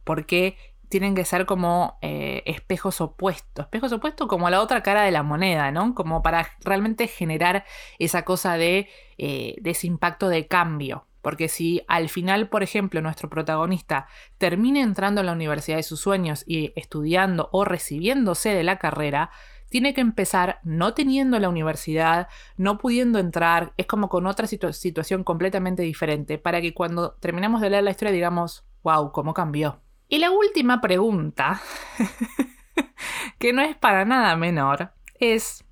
Porque 0.04 0.56
tienen 0.90 1.14
que 1.14 1.24
ser 1.24 1.46
como 1.46 1.98
eh, 2.02 2.42
espejos 2.44 3.00
opuestos. 3.00 3.64
Espejos 3.66 3.92
opuestos 3.92 4.26
como 4.26 4.50
la 4.50 4.60
otra 4.60 4.82
cara 4.82 5.02
de 5.02 5.12
la 5.12 5.22
moneda, 5.22 5.70
¿no? 5.70 5.94
Como 5.94 6.20
para 6.20 6.50
realmente 6.62 7.06
generar 7.06 7.64
esa 7.98 8.24
cosa 8.24 8.56
de, 8.56 8.88
eh, 9.16 9.54
de 9.60 9.70
ese 9.70 9.86
impacto 9.86 10.28
de 10.28 10.48
cambio. 10.48 11.06
Porque 11.22 11.48
si 11.48 11.82
al 11.86 12.08
final, 12.08 12.48
por 12.48 12.64
ejemplo, 12.64 13.00
nuestro 13.02 13.30
protagonista 13.30 14.08
termina 14.36 14.80
entrando 14.80 15.20
en 15.20 15.26
la 15.26 15.32
universidad 15.32 15.76
de 15.76 15.84
sus 15.84 16.00
sueños 16.00 16.42
y 16.46 16.72
estudiando 16.74 17.48
o 17.52 17.64
recibiéndose 17.64 18.48
de 18.48 18.64
la 18.64 18.78
carrera, 18.78 19.30
tiene 19.68 19.94
que 19.94 20.00
empezar 20.00 20.58
no 20.64 20.94
teniendo 20.94 21.38
la 21.38 21.48
universidad, 21.48 22.26
no 22.56 22.78
pudiendo 22.78 23.20
entrar, 23.20 23.74
es 23.76 23.86
como 23.86 24.08
con 24.08 24.26
otra 24.26 24.48
situación 24.48 25.22
completamente 25.22 25.82
diferente, 25.82 26.38
para 26.38 26.60
que 26.60 26.74
cuando 26.74 27.12
terminemos 27.12 27.60
de 27.60 27.70
leer 27.70 27.84
la 27.84 27.92
historia 27.92 28.12
digamos, 28.12 28.64
wow, 28.82 29.12
cómo 29.12 29.34
cambió. 29.34 29.80
Y 30.10 30.18
la 30.18 30.32
última 30.32 30.80
pregunta, 30.80 31.62
que 33.38 33.52
no 33.52 33.62
es 33.62 33.76
para 33.76 34.04
nada 34.04 34.34
menor, 34.34 34.92
es, 35.20 35.64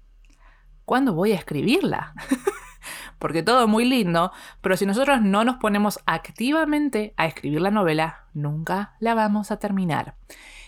¿cuándo 0.84 1.12
voy 1.12 1.32
a 1.32 1.34
escribirla? 1.34 2.14
Porque 3.18 3.42
todo 3.42 3.66
muy 3.66 3.84
lindo, 3.84 4.30
pero 4.60 4.76
si 4.76 4.86
nosotros 4.86 5.20
no 5.22 5.42
nos 5.42 5.56
ponemos 5.56 5.98
activamente 6.06 7.14
a 7.16 7.26
escribir 7.26 7.60
la 7.60 7.72
novela, 7.72 8.26
nunca 8.32 8.94
la 9.00 9.14
vamos 9.14 9.50
a 9.50 9.58
terminar. 9.58 10.14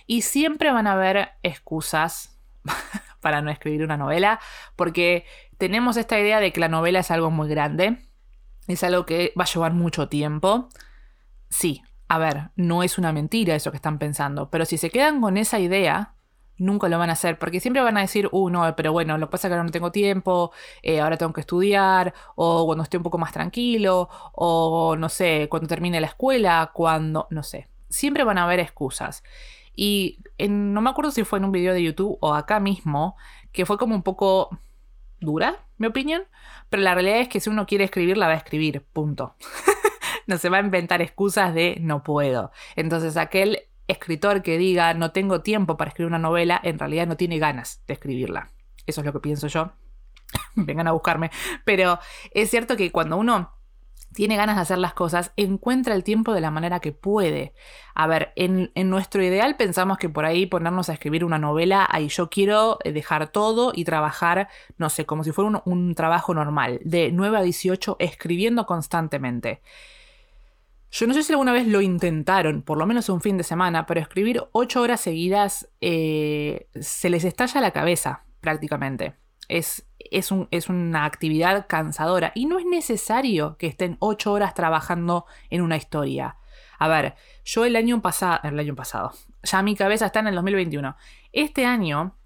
Y 0.05 0.23
siempre 0.23 0.73
van 0.73 0.89
a 0.89 0.95
haber 0.95 1.29
excusas 1.45 2.41
para 3.21 3.41
no 3.41 3.53
escribir 3.53 3.85
una 3.85 3.97
novela, 3.97 4.41
porque 4.75 5.27
tenemos 5.59 5.97
esta 5.97 6.19
idea 6.19 6.41
de 6.41 6.53
que 6.53 6.59
la 6.59 6.69
novela 6.69 6.99
es 6.99 7.13
algo 7.13 7.31
muy 7.31 7.49
grande, 7.49 8.05
es 8.67 8.83
algo 8.83 9.07
que 9.07 9.33
va 9.39 9.45
a 9.45 9.53
llevar 9.53 9.75
mucho 9.75 10.09
tiempo. 10.09 10.71
Sí, 11.51 11.85
a 12.11 12.19
ver, 12.19 12.51
no 12.57 12.83
es 12.83 12.99
una 12.99 13.13
mentira 13.13 13.55
eso 13.55 13.71
que 13.71 13.77
están 13.77 14.01
pensando, 14.01 14.51
pero 14.51 14.65
si 14.65 14.79
se 14.79 14.91
quedan 14.91 15.21
con 15.21 15.37
esa 15.37 15.61
idea, 15.61 16.15
nunca 16.57 16.89
lo 16.89 16.99
van 16.99 17.09
a 17.09 17.13
hacer, 17.13 17.39
porque 17.39 17.61
siempre 17.61 17.85
van 17.85 17.97
a 17.99 18.01
decir, 18.01 18.29
uh, 18.33 18.51
no, 18.51 18.75
pero 18.75 18.91
bueno, 18.91 19.17
lo 19.17 19.29
que 19.29 19.31
pasa 19.31 19.47
es 19.47 19.51
que 19.51 19.55
ahora 19.55 19.63
no 19.63 19.71
tengo 19.71 19.93
tiempo, 19.93 20.51
eh, 20.83 21.01
ahora 21.01 21.17
tengo 21.17 21.33
que 21.33 21.43
estudiar, 21.43 22.13
o 22.35 22.67
cuando 22.67 22.83
esté 22.83 22.97
un 22.97 23.05
poco 23.05 23.17
más 23.17 23.33
tranquilo, 23.33 24.09
o 24.33 24.97
no 24.99 25.09
sé, 25.09 25.47
cuando 25.49 25.69
termine 25.69 26.01
la 26.01 26.09
escuela, 26.09 26.73
cuando, 26.75 27.29
no 27.31 27.45
sé, 27.45 27.69
siempre 27.89 28.25
van 28.25 28.39
a 28.39 28.43
haber 28.43 28.59
excusas. 28.59 29.23
Y 29.77 30.19
no 30.49 30.81
me 30.81 30.91
acuerdo 30.91 31.13
si 31.13 31.23
fue 31.23 31.39
en 31.39 31.45
un 31.45 31.53
video 31.53 31.73
de 31.75 31.85
YouTube 31.85 32.19
o 32.21 32.35
acá 32.35 32.59
mismo, 32.59 33.15
que 33.53 33.67
fue 33.67 33.79
como 33.79 33.95
un 33.95 34.03
poco 34.03 34.59
dura, 35.21 35.65
mi 35.79 35.87
opinión, 35.87 36.25
pero 36.71 36.83
la 36.83 36.93
realidad 36.93 37.21
es 37.21 37.29
que 37.29 37.39
si 37.39 37.51
uno 37.51 37.67
quiere 37.67 37.85
escribir, 37.85 38.17
la 38.17 38.27
va 38.27 38.33
a 38.33 38.37
escribir, 38.37 38.85
punto. 38.93 39.37
no 40.27 40.39
se 40.39 40.49
va 40.49 40.59
a 40.59 40.61
inventar 40.61 41.03
excusas 41.03 41.55
de 41.55 41.77
no 41.81 42.03
puedo. 42.03 42.51
Entonces 42.77 43.17
aquel 43.17 43.69
escritor 43.89 44.43
que 44.43 44.59
diga 44.59 44.95
no 44.95 45.13
tengo 45.13 45.43
tiempo 45.43 45.77
para 45.77 45.89
escribir 45.89 46.09
una 46.09 46.19
novela, 46.19 46.61
en 46.63 46.79
realidad 46.79 47.07
no 47.07 47.17
tiene 47.17 47.39
ganas 47.39 47.83
de 47.87 47.95
escribirla. 47.95 48.51
Eso 48.87 49.01
es 49.01 49.07
lo 49.07 49.13
que 49.13 49.21
pienso 49.21 49.47
yo. 49.49 49.73
Vengan 50.55 50.89
a 50.89 50.93
buscarme. 50.93 51.31
Pero 51.65 51.99
es 52.33 52.51
cierto 52.51 52.77
que 52.77 52.93
cuando 52.93 53.17
uno 53.17 53.53
tiene 54.13 54.37
ganas 54.37 54.57
de 54.57 54.63
hacer 54.63 54.79
las 54.79 54.95
cosas, 54.95 55.33
encuentra 55.37 55.95
el 55.95 56.03
tiempo 56.03 56.35
de 56.35 56.41
la 56.41 56.51
manera 56.51 56.81
que 56.81 56.93
puede. 56.93 57.55
A 57.95 58.07
ver, 58.07 58.33
en, 58.35 58.71
nuestro 58.91 59.23
ideal 59.23 59.57
pensamos 59.57 59.99
que 59.99 60.09
por 60.09 60.25
ahí 60.25 60.47
ponernos 60.47 60.89
a 60.89 60.95
escribir 60.95 61.25
una 61.25 61.39
novela, 61.39 61.87
ahí 61.89 62.09
yo 62.09 62.29
quiero 62.29 62.79
dejar 62.85 63.29
todo 63.29 63.73
y 63.75 63.85
trabajar, 63.85 64.49
no 64.79 64.91
sé, 64.91 65.07
como 65.07 65.23
si 65.23 65.31
fuera 65.31 65.51
un, 65.51 65.63
un 65.65 65.95
trabajo 65.95 66.35
normal, 66.35 66.81
de 66.85 67.13
9 67.13 67.39
a 67.39 67.43
18, 67.43 67.97
escribiendo 68.01 68.67
constantemente. 68.67 69.63
Yo 70.91 71.07
no 71.07 71.15
sé 71.15 71.23
si 71.23 71.33
alguna 71.33 71.53
vez 71.53 71.69
lo 71.69 71.81
intentaron, 71.81 72.63
por 72.63 72.77
lo 72.77 72.87
menos 72.87 73.09
un 73.09 73.21
fin 73.21 73.37
de 73.37 73.45
semana, 73.45 73.87
pero 73.87 74.01
escribir 74.01 74.43
ocho 74.53 74.81
horas 74.81 75.01
seguidas 75.01 75.69
eh, 75.81 76.69
se 76.81 77.11
les 77.11 77.25
estalla 77.25 77.61
la 77.61 77.71
cabeza 77.71 78.25
prácticamente. 78.41 79.15
Es, 79.49 79.89
es, 79.99 80.33
un, 80.33 80.49
es, 80.51 80.69
una 80.69 81.05
actividad 81.05 81.67
cansadora 81.69 82.33
y 82.35 82.47
no 82.47 82.59
es 82.59 82.67
necesario 82.67 83.57
que 83.57 83.69
estén 83.69 83.97
ocho 84.01 84.33
horas 84.33 84.55
trabajando 84.55 85.27
en 85.49 85.63
una 85.63 85.77
historia. 85.77 86.37
A 86.79 86.89
ver, 86.89 87.15
yo 87.45 87.65
el 87.65 87.77
año 87.77 88.01
pasado, 88.03 88.41
el 88.45 88.59
año 88.59 88.75
pasado, 88.75 89.13
ya 89.43 89.63
mi 89.63 89.77
cabeza 89.77 90.07
está 90.07 90.21
en 90.21 90.29
el 90.29 90.35
2021. 90.35 90.97
Este 91.33 91.67
año 91.67 92.17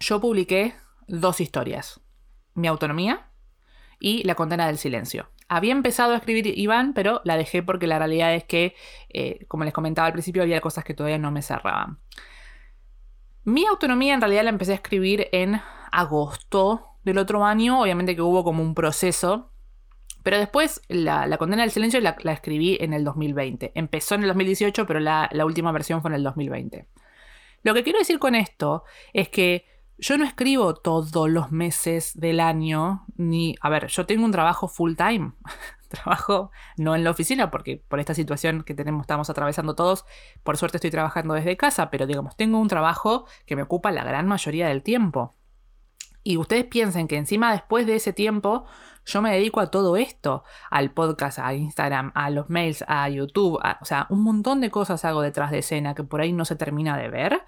yo 0.00 0.20
publiqué 0.20 0.74
dos 1.06 1.40
historias. 1.40 2.00
Mi 2.54 2.66
autonomía 2.68 3.28
y 4.00 4.24
La 4.24 4.34
condena 4.34 4.66
del 4.66 4.78
silencio. 4.78 5.30
Había 5.54 5.72
empezado 5.72 6.14
a 6.14 6.16
escribir 6.16 6.58
Iván, 6.58 6.94
pero 6.94 7.20
la 7.24 7.36
dejé 7.36 7.62
porque 7.62 7.86
la 7.86 7.98
realidad 7.98 8.34
es 8.34 8.44
que, 8.44 8.74
eh, 9.10 9.44
como 9.48 9.64
les 9.64 9.74
comentaba 9.74 10.06
al 10.06 10.14
principio, 10.14 10.42
había 10.42 10.62
cosas 10.62 10.82
que 10.82 10.94
todavía 10.94 11.18
no 11.18 11.30
me 11.30 11.42
cerraban. 11.42 11.98
Mi 13.44 13.66
autonomía 13.66 14.14
en 14.14 14.22
realidad 14.22 14.44
la 14.44 14.48
empecé 14.48 14.72
a 14.72 14.76
escribir 14.76 15.28
en 15.30 15.60
agosto 15.92 16.96
del 17.04 17.18
otro 17.18 17.44
año, 17.44 17.82
obviamente 17.82 18.16
que 18.16 18.22
hubo 18.22 18.44
como 18.44 18.62
un 18.62 18.74
proceso, 18.74 19.52
pero 20.22 20.38
después 20.38 20.80
la, 20.88 21.36
condena 21.36 21.64
del 21.64 21.70
silencio 21.70 22.00
la, 22.00 22.16
escribí 22.32 22.78
en 22.80 22.94
el 22.94 23.04
2020. 23.04 23.72
Empezó 23.74 24.14
en 24.14 24.22
el 24.22 24.28
2018, 24.28 24.86
pero 24.86 25.00
la, 25.00 25.28
la 25.32 25.44
última 25.44 25.70
versión 25.70 26.00
fue 26.00 26.12
en 26.12 26.14
el 26.14 26.22
2020. 26.22 26.86
Lo 27.62 27.74
que 27.74 27.82
quiero 27.82 27.98
decir 27.98 28.18
con 28.18 28.34
esto 28.34 28.84
es 29.12 29.28
que 29.28 29.66
yo 29.98 30.18
no 30.18 30.24
escribo 30.24 30.74
todos 30.74 31.30
los 31.30 31.52
meses 31.52 32.18
del 32.18 32.40
año, 32.40 33.04
ni, 33.16 33.54
a 33.60 33.68
ver, 33.68 33.86
yo 33.86 34.06
tengo 34.06 34.24
un 34.24 34.32
trabajo 34.32 34.68
full 34.68 34.94
time, 34.94 35.32
trabajo 35.88 36.50
no 36.76 36.94
en 36.94 37.04
la 37.04 37.10
oficina, 37.10 37.50
porque 37.50 37.82
por 37.88 38.00
esta 38.00 38.14
situación 38.14 38.62
que 38.62 38.74
tenemos, 38.74 39.02
estamos 39.02 39.30
atravesando 39.30 39.74
todos, 39.74 40.04
por 40.42 40.56
suerte 40.56 40.78
estoy 40.78 40.90
trabajando 40.90 41.34
desde 41.34 41.56
casa, 41.56 41.90
pero 41.90 42.06
digamos, 42.06 42.36
tengo 42.36 42.58
un 42.58 42.68
trabajo 42.68 43.26
que 43.46 43.56
me 43.56 43.62
ocupa 43.62 43.92
la 43.92 44.04
gran 44.04 44.26
mayoría 44.26 44.68
del 44.68 44.82
tiempo. 44.82 45.34
Y 46.24 46.36
ustedes 46.36 46.64
piensen 46.64 47.08
que 47.08 47.16
encima 47.16 47.52
después 47.52 47.84
de 47.84 47.96
ese 47.96 48.12
tiempo 48.12 48.64
yo 49.04 49.22
me 49.22 49.32
dedico 49.32 49.60
a 49.60 49.70
todo 49.70 49.96
esto, 49.96 50.44
al 50.70 50.92
podcast, 50.92 51.40
a 51.40 51.54
Instagram, 51.54 52.12
a 52.14 52.30
los 52.30 52.48
mails, 52.48 52.84
a 52.86 53.08
YouTube, 53.08 53.60
o 53.80 53.84
sea, 53.84 54.06
un 54.08 54.22
montón 54.22 54.60
de 54.60 54.70
cosas 54.70 55.04
hago 55.04 55.22
detrás 55.22 55.50
de 55.50 55.58
escena 55.58 55.94
que 55.94 56.04
por 56.04 56.20
ahí 56.20 56.32
no 56.32 56.44
se 56.44 56.54
termina 56.54 56.96
de 56.96 57.08
ver. 57.08 57.42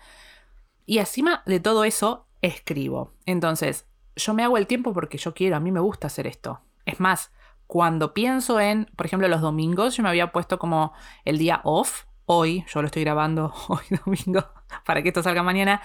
Y 0.87 0.99
encima 0.99 1.43
de 1.47 1.61
todo 1.61 1.85
eso, 1.85 2.27
escribo. 2.45 3.15
Entonces, 3.27 3.87
yo 4.17 4.35
me 4.35 4.45
hago 4.45 4.59
el 4.59 4.67
tiempo 4.67 4.93
porque 4.93 5.19
yo 5.19 5.35
quiero, 5.35 5.57
a 5.57 5.61
mí 5.61 5.73
me 5.73 5.81
gusta 5.81 6.07
hacer 6.07 6.27
esto. 6.27 6.61
Es 6.85 7.01
más, 7.01 7.33
cuando 7.67 8.13
pienso 8.13 8.61
en, 8.61 8.87
por 8.97 9.07
ejemplo, 9.07 9.29
los 9.29 9.41
domingos, 9.41 9.97
yo 9.97 10.03
me 10.03 10.11
había 10.11 10.33
puesto 10.33 10.59
como 10.59 10.93
el 11.25 11.39
día 11.39 11.61
off. 11.65 12.05
Hoy, 12.27 12.65
yo 12.73 12.81
lo 12.81 12.87
estoy 12.87 13.05
grabando 13.05 13.53
hoy 13.69 13.85
domingo 14.05 14.45
para 14.87 15.03
que 15.03 15.09
esto 15.09 15.23
salga 15.23 15.43
mañana. 15.43 15.83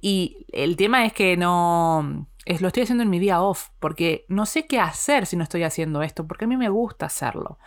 Y 0.00 0.46
el 0.52 0.76
tema 0.76 1.04
es 1.04 1.12
que 1.12 1.36
no, 1.36 2.28
es, 2.44 2.60
lo 2.60 2.68
estoy 2.68 2.84
haciendo 2.84 3.02
en 3.02 3.10
mi 3.10 3.18
día 3.18 3.42
off, 3.42 3.68
porque 3.78 4.26
no 4.28 4.46
sé 4.46 4.66
qué 4.66 4.78
hacer 4.80 5.26
si 5.26 5.36
no 5.36 5.42
estoy 5.42 5.62
haciendo 5.62 6.02
esto, 6.02 6.26
porque 6.26 6.44
a 6.44 6.48
mí 6.48 6.56
me 6.56 6.68
gusta 6.68 7.06
hacerlo. 7.06 7.58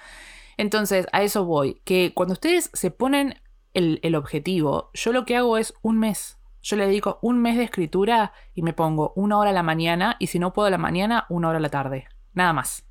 Entonces, 0.58 1.08
a 1.12 1.24
eso 1.24 1.46
voy, 1.46 1.82
que 1.84 2.14
cuando 2.14 2.34
ustedes 2.34 2.70
se 2.74 2.92
ponen 2.92 3.42
el, 3.74 4.00
el 4.04 4.16
objetivo, 4.16 4.90
yo 4.94 5.12
lo 5.12 5.26
que 5.26 5.36
hago 5.36 5.58
es 5.58 5.74
un 5.82 6.00
mes, 6.00 6.38
yo 6.66 6.78
le 6.78 6.88
dedico 6.88 7.20
un 7.22 7.40
mes 7.44 7.58
de 7.58 7.64
escritura 7.64 8.34
y 8.56 8.64
me 8.64 8.74
pongo 8.74 9.14
una 9.16 9.38
hora 9.38 9.52
a 9.52 9.54
la 9.54 9.62
mañana 9.62 10.16
y 10.18 10.28
si 10.28 10.40
no 10.40 10.52
puedo 10.52 10.68
la 10.72 10.80
mañana, 10.80 11.28
una 11.30 11.50
hora 11.50 11.60
a 11.60 11.62
la 11.62 11.70
tarde. 11.70 12.08
Nada 12.34 12.54
más. 12.54 12.88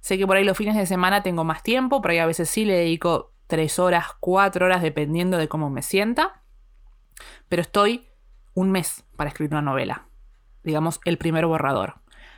Sé 0.00 0.18
que 0.18 0.26
por 0.26 0.36
ahí 0.36 0.44
los 0.44 0.58
fines 0.58 0.76
de 0.76 0.84
semana 0.84 1.22
tengo 1.22 1.42
más 1.42 1.62
tiempo, 1.62 2.02
pero 2.02 2.12
ahí 2.12 2.18
a 2.18 2.26
veces 2.26 2.50
sí 2.50 2.66
le 2.66 2.74
dedico 2.74 3.32
tres 3.46 3.78
horas, 3.78 4.08
cuatro 4.20 4.66
horas, 4.66 4.82
dependiendo 4.82 5.38
de 5.38 5.48
cómo 5.48 5.70
me 5.70 5.80
sienta. 5.80 6.42
Pero 7.48 7.62
estoy 7.62 8.06
un 8.52 8.70
mes 8.70 9.06
para 9.16 9.28
escribir 9.28 9.52
una 9.52 9.62
novela. 9.62 10.08
Digamos, 10.62 11.00
el 11.06 11.16
primer 11.16 11.46
borrador. 11.46 11.94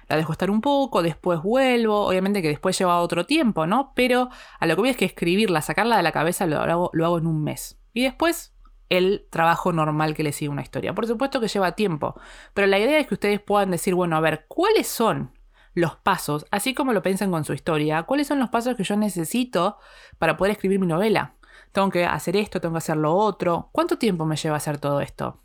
La 0.06 0.16
dejo 0.16 0.30
estar 0.30 0.48
un 0.48 0.60
poco, 0.60 1.02
después 1.02 1.42
vuelvo. 1.42 2.06
Obviamente 2.06 2.40
que 2.40 2.48
después 2.50 2.78
lleva 2.78 3.00
otro 3.00 3.26
tiempo, 3.26 3.66
¿no? 3.66 3.94
Pero 3.96 4.28
a 4.60 4.66
lo 4.66 4.76
que 4.76 4.80
voy 4.82 4.90
es 4.90 4.96
que 4.96 5.06
escribirla, 5.06 5.60
sacarla 5.60 5.96
de 5.96 6.04
la 6.04 6.12
cabeza, 6.12 6.46
lo 6.46 6.60
hago, 6.60 6.90
lo 6.92 7.04
hago 7.04 7.18
en 7.18 7.26
un 7.26 7.42
mes. 7.42 7.80
Y 7.92 8.04
después 8.04 8.54
el 8.88 9.26
trabajo 9.30 9.72
normal 9.72 10.14
que 10.14 10.22
le 10.22 10.32
sigue 10.32 10.48
una 10.48 10.62
historia. 10.62 10.94
Por 10.94 11.06
supuesto 11.06 11.40
que 11.40 11.48
lleva 11.48 11.72
tiempo, 11.72 12.18
pero 12.54 12.66
la 12.66 12.78
idea 12.78 12.98
es 12.98 13.06
que 13.06 13.14
ustedes 13.14 13.40
puedan 13.40 13.70
decir, 13.70 13.94
bueno, 13.94 14.16
a 14.16 14.20
ver, 14.20 14.46
¿cuáles 14.48 14.86
son 14.86 15.32
los 15.74 15.96
pasos, 15.96 16.46
así 16.50 16.74
como 16.74 16.92
lo 16.92 17.02
piensan 17.02 17.30
con 17.30 17.44
su 17.44 17.52
historia, 17.52 18.02
cuáles 18.02 18.26
son 18.26 18.38
los 18.38 18.48
pasos 18.48 18.76
que 18.76 18.84
yo 18.84 18.96
necesito 18.96 19.78
para 20.18 20.36
poder 20.36 20.52
escribir 20.52 20.80
mi 20.80 20.86
novela? 20.86 21.34
Tengo 21.72 21.90
que 21.90 22.04
hacer 22.04 22.36
esto, 22.36 22.60
tengo 22.60 22.74
que 22.74 22.78
hacer 22.78 22.96
lo 22.96 23.14
otro. 23.14 23.68
¿Cuánto 23.72 23.98
tiempo 23.98 24.24
me 24.24 24.36
lleva 24.36 24.56
hacer 24.56 24.78
todo 24.78 25.00
esto? 25.00 25.40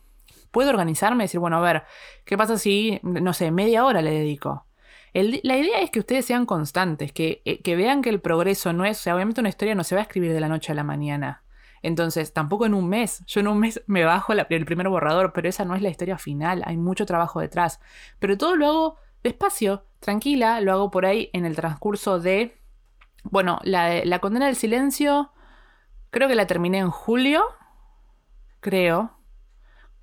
¿Puedo 0.51 0.69
organizarme 0.69 1.23
y 1.23 1.25
decir, 1.25 1.39
bueno, 1.39 1.57
a 1.57 1.61
ver, 1.61 1.83
¿qué 2.25 2.37
pasa 2.37 2.57
si, 2.57 2.99
no 3.03 3.33
sé, 3.33 3.51
media 3.51 3.85
hora 3.85 4.01
le 4.01 4.11
dedico? 4.11 4.65
la 5.13 5.57
idea 5.57 5.79
es 5.81 5.91
que 5.91 5.99
ustedes 5.99 6.25
sean 6.25 6.47
constantes, 6.47 7.11
que, 7.11 7.43
eh, 7.45 7.61
que, 7.61 7.75
vean 7.75 8.01
que 8.01 8.09
el 8.09 8.19
progreso 8.19 8.73
no 8.73 8.83
es, 8.83 8.99
o 8.99 9.03
sea, 9.03 9.15
obviamente 9.15 9.41
una 9.41 9.49
historia 9.49 9.75
no 9.75 9.83
se 9.83 9.93
va 9.93 10.01
a 10.01 10.05
escribir 10.05 10.33
de 10.33 10.39
la 10.39 10.49
noche 10.49 10.71
a 10.71 10.75
la 10.75 10.83
mañana. 10.83 11.42
Entonces, 11.83 12.31
tampoco 12.31 12.65
en 12.65 12.73
un 12.73 12.87
mes. 12.87 13.23
Yo 13.27 13.41
en 13.41 13.49
un 13.49 13.59
mes 13.59 13.83
me 13.87 14.05
bajo 14.05 14.31
el 14.31 14.65
primer 14.65 14.87
borrador, 14.87 15.33
pero 15.33 15.49
esa 15.49 15.65
no 15.65 15.75
es 15.75 15.81
la 15.81 15.89
historia 15.89 16.17
final. 16.17 16.63
Hay 16.65 16.77
mucho 16.77 17.05
trabajo 17.05 17.41
detrás. 17.41 17.81
Pero 18.19 18.37
todo 18.37 18.55
lo 18.55 18.67
hago 18.67 18.95
despacio, 19.21 19.85
tranquila. 19.99 20.61
Lo 20.61 20.71
hago 20.71 20.89
por 20.89 21.05
ahí 21.05 21.29
en 21.33 21.45
el 21.45 21.55
transcurso 21.55 22.19
de. 22.19 22.57
Bueno, 23.23 23.59
la, 23.63 24.19
condena 24.19 24.45
del 24.45 24.55
silencio. 24.55 25.31
Creo 26.09 26.29
que 26.29 26.35
la 26.35 26.47
terminé 26.47 26.79
en 26.79 26.89
julio. 26.89 27.43
Creo. 28.61 29.11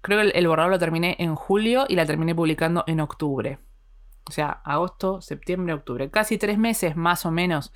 Creo 0.02 0.20
que 0.20 0.38
el 0.38 0.48
borrador 0.48 0.70
lo 0.70 0.78
terminé 0.78 1.16
en 1.18 1.34
julio 1.34 1.86
y 1.88 1.96
la 1.96 2.04
terminé 2.04 2.34
publicando 2.34 2.84
en 2.86 3.00
octubre. 3.00 3.58
O 4.28 4.32
sea, 4.32 4.60
agosto, 4.64 5.22
septiembre, 5.22 5.72
octubre. 5.72 6.10
Casi 6.10 6.36
tres 6.36 6.58
meses 6.58 6.94
más 6.94 7.24
o 7.24 7.30
menos. 7.30 7.72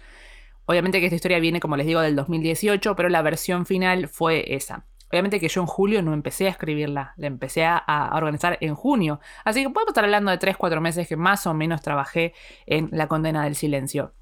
Obviamente 0.67 1.01
que 1.01 1.07
esta 1.07 1.17
historia 1.17 1.39
viene, 1.39 1.61
como 1.61 1.77
les 1.77 1.87
digo, 1.87 2.01
del 2.01 2.17
2018, 2.17 2.97
pero 2.97 3.09
la 3.09 3.23
versión 3.23 3.67
final 3.67 4.09
fue 4.09 4.55
esa. 4.55 4.87
Obviamente 5.11 5.39
que 5.39 5.49
yo 5.49 5.61
en 5.61 5.67
julio 5.67 6.03
no 6.03 6.13
empecé 6.13 6.47
a 6.47 6.51
escribirla, 6.51 7.15
la 7.17 7.29
empecé 7.29 7.65
a, 7.65 8.11
organizar 8.15 8.59
en 8.61 8.75
junio. 8.75 9.21
Así 9.45 9.63
que 9.63 9.71
podemos 9.71 9.91
estar 9.91 10.03
hablando 10.03 10.31
de 10.31 10.41
3-4 10.41 10.81
meses 10.81 11.07
que 11.07 11.17
más 11.17 11.47
o 11.47 11.55
menos 11.55 11.83
trabajé 11.83 12.35
en 12.67 12.89
la 12.91 13.07
condena 13.07 13.45
del 13.45 13.55
silencio. 13.55 14.15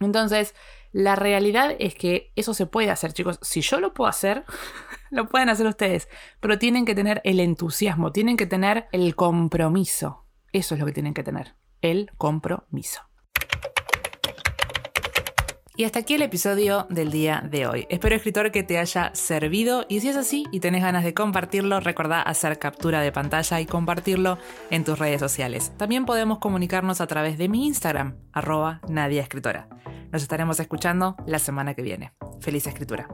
Entonces, 0.00 0.54
la 0.92 1.16
realidad 1.16 1.74
es 1.78 1.94
que 1.94 2.32
eso 2.36 2.52
se 2.52 2.66
puede 2.66 2.90
hacer, 2.90 3.14
chicos. 3.14 3.38
Si 3.42 3.62
yo 3.62 3.80
lo 3.80 3.94
puedo 3.94 4.10
hacer, 4.10 4.44
lo 5.10 5.28
pueden 5.28 5.48
hacer 5.48 5.66
ustedes. 5.66 6.10
Pero 6.40 6.58
tienen 6.58 6.84
que 6.84 6.94
tener 6.94 7.22
el 7.24 7.40
entusiasmo, 7.40 8.12
tienen 8.12 8.36
que 8.36 8.46
tener 8.46 8.86
el 8.92 9.14
compromiso. 9.16 10.26
Eso 10.52 10.74
es 10.74 10.80
lo 10.80 10.86
que 10.86 10.92
tienen 10.92 11.14
que 11.14 11.22
tener, 11.22 11.54
el 11.80 12.10
compromiso. 12.18 13.07
Y 15.78 15.84
hasta 15.84 16.00
aquí 16.00 16.14
el 16.14 16.22
episodio 16.22 16.88
del 16.90 17.12
día 17.12 17.40
de 17.48 17.68
hoy. 17.68 17.86
Espero, 17.88 18.16
escritor, 18.16 18.50
que 18.50 18.64
te 18.64 18.78
haya 18.78 19.12
servido 19.14 19.86
y 19.88 20.00
si 20.00 20.08
es 20.08 20.16
así 20.16 20.44
y 20.50 20.58
tenés 20.58 20.82
ganas 20.82 21.04
de 21.04 21.14
compartirlo, 21.14 21.78
recordá 21.78 22.20
hacer 22.20 22.58
captura 22.58 23.00
de 23.00 23.12
pantalla 23.12 23.60
y 23.60 23.66
compartirlo 23.66 24.38
en 24.70 24.82
tus 24.82 24.98
redes 24.98 25.20
sociales. 25.20 25.70
También 25.76 26.04
podemos 26.04 26.40
comunicarnos 26.40 27.00
a 27.00 27.06
través 27.06 27.38
de 27.38 27.48
mi 27.48 27.64
Instagram, 27.68 28.16
arroba 28.32 28.80
Nadia 28.88 29.22
Escritora. 29.22 29.68
Nos 30.10 30.22
estaremos 30.22 30.58
escuchando 30.58 31.14
la 31.28 31.38
semana 31.38 31.74
que 31.74 31.82
viene. 31.82 32.12
Feliz 32.40 32.66
escritura. 32.66 33.06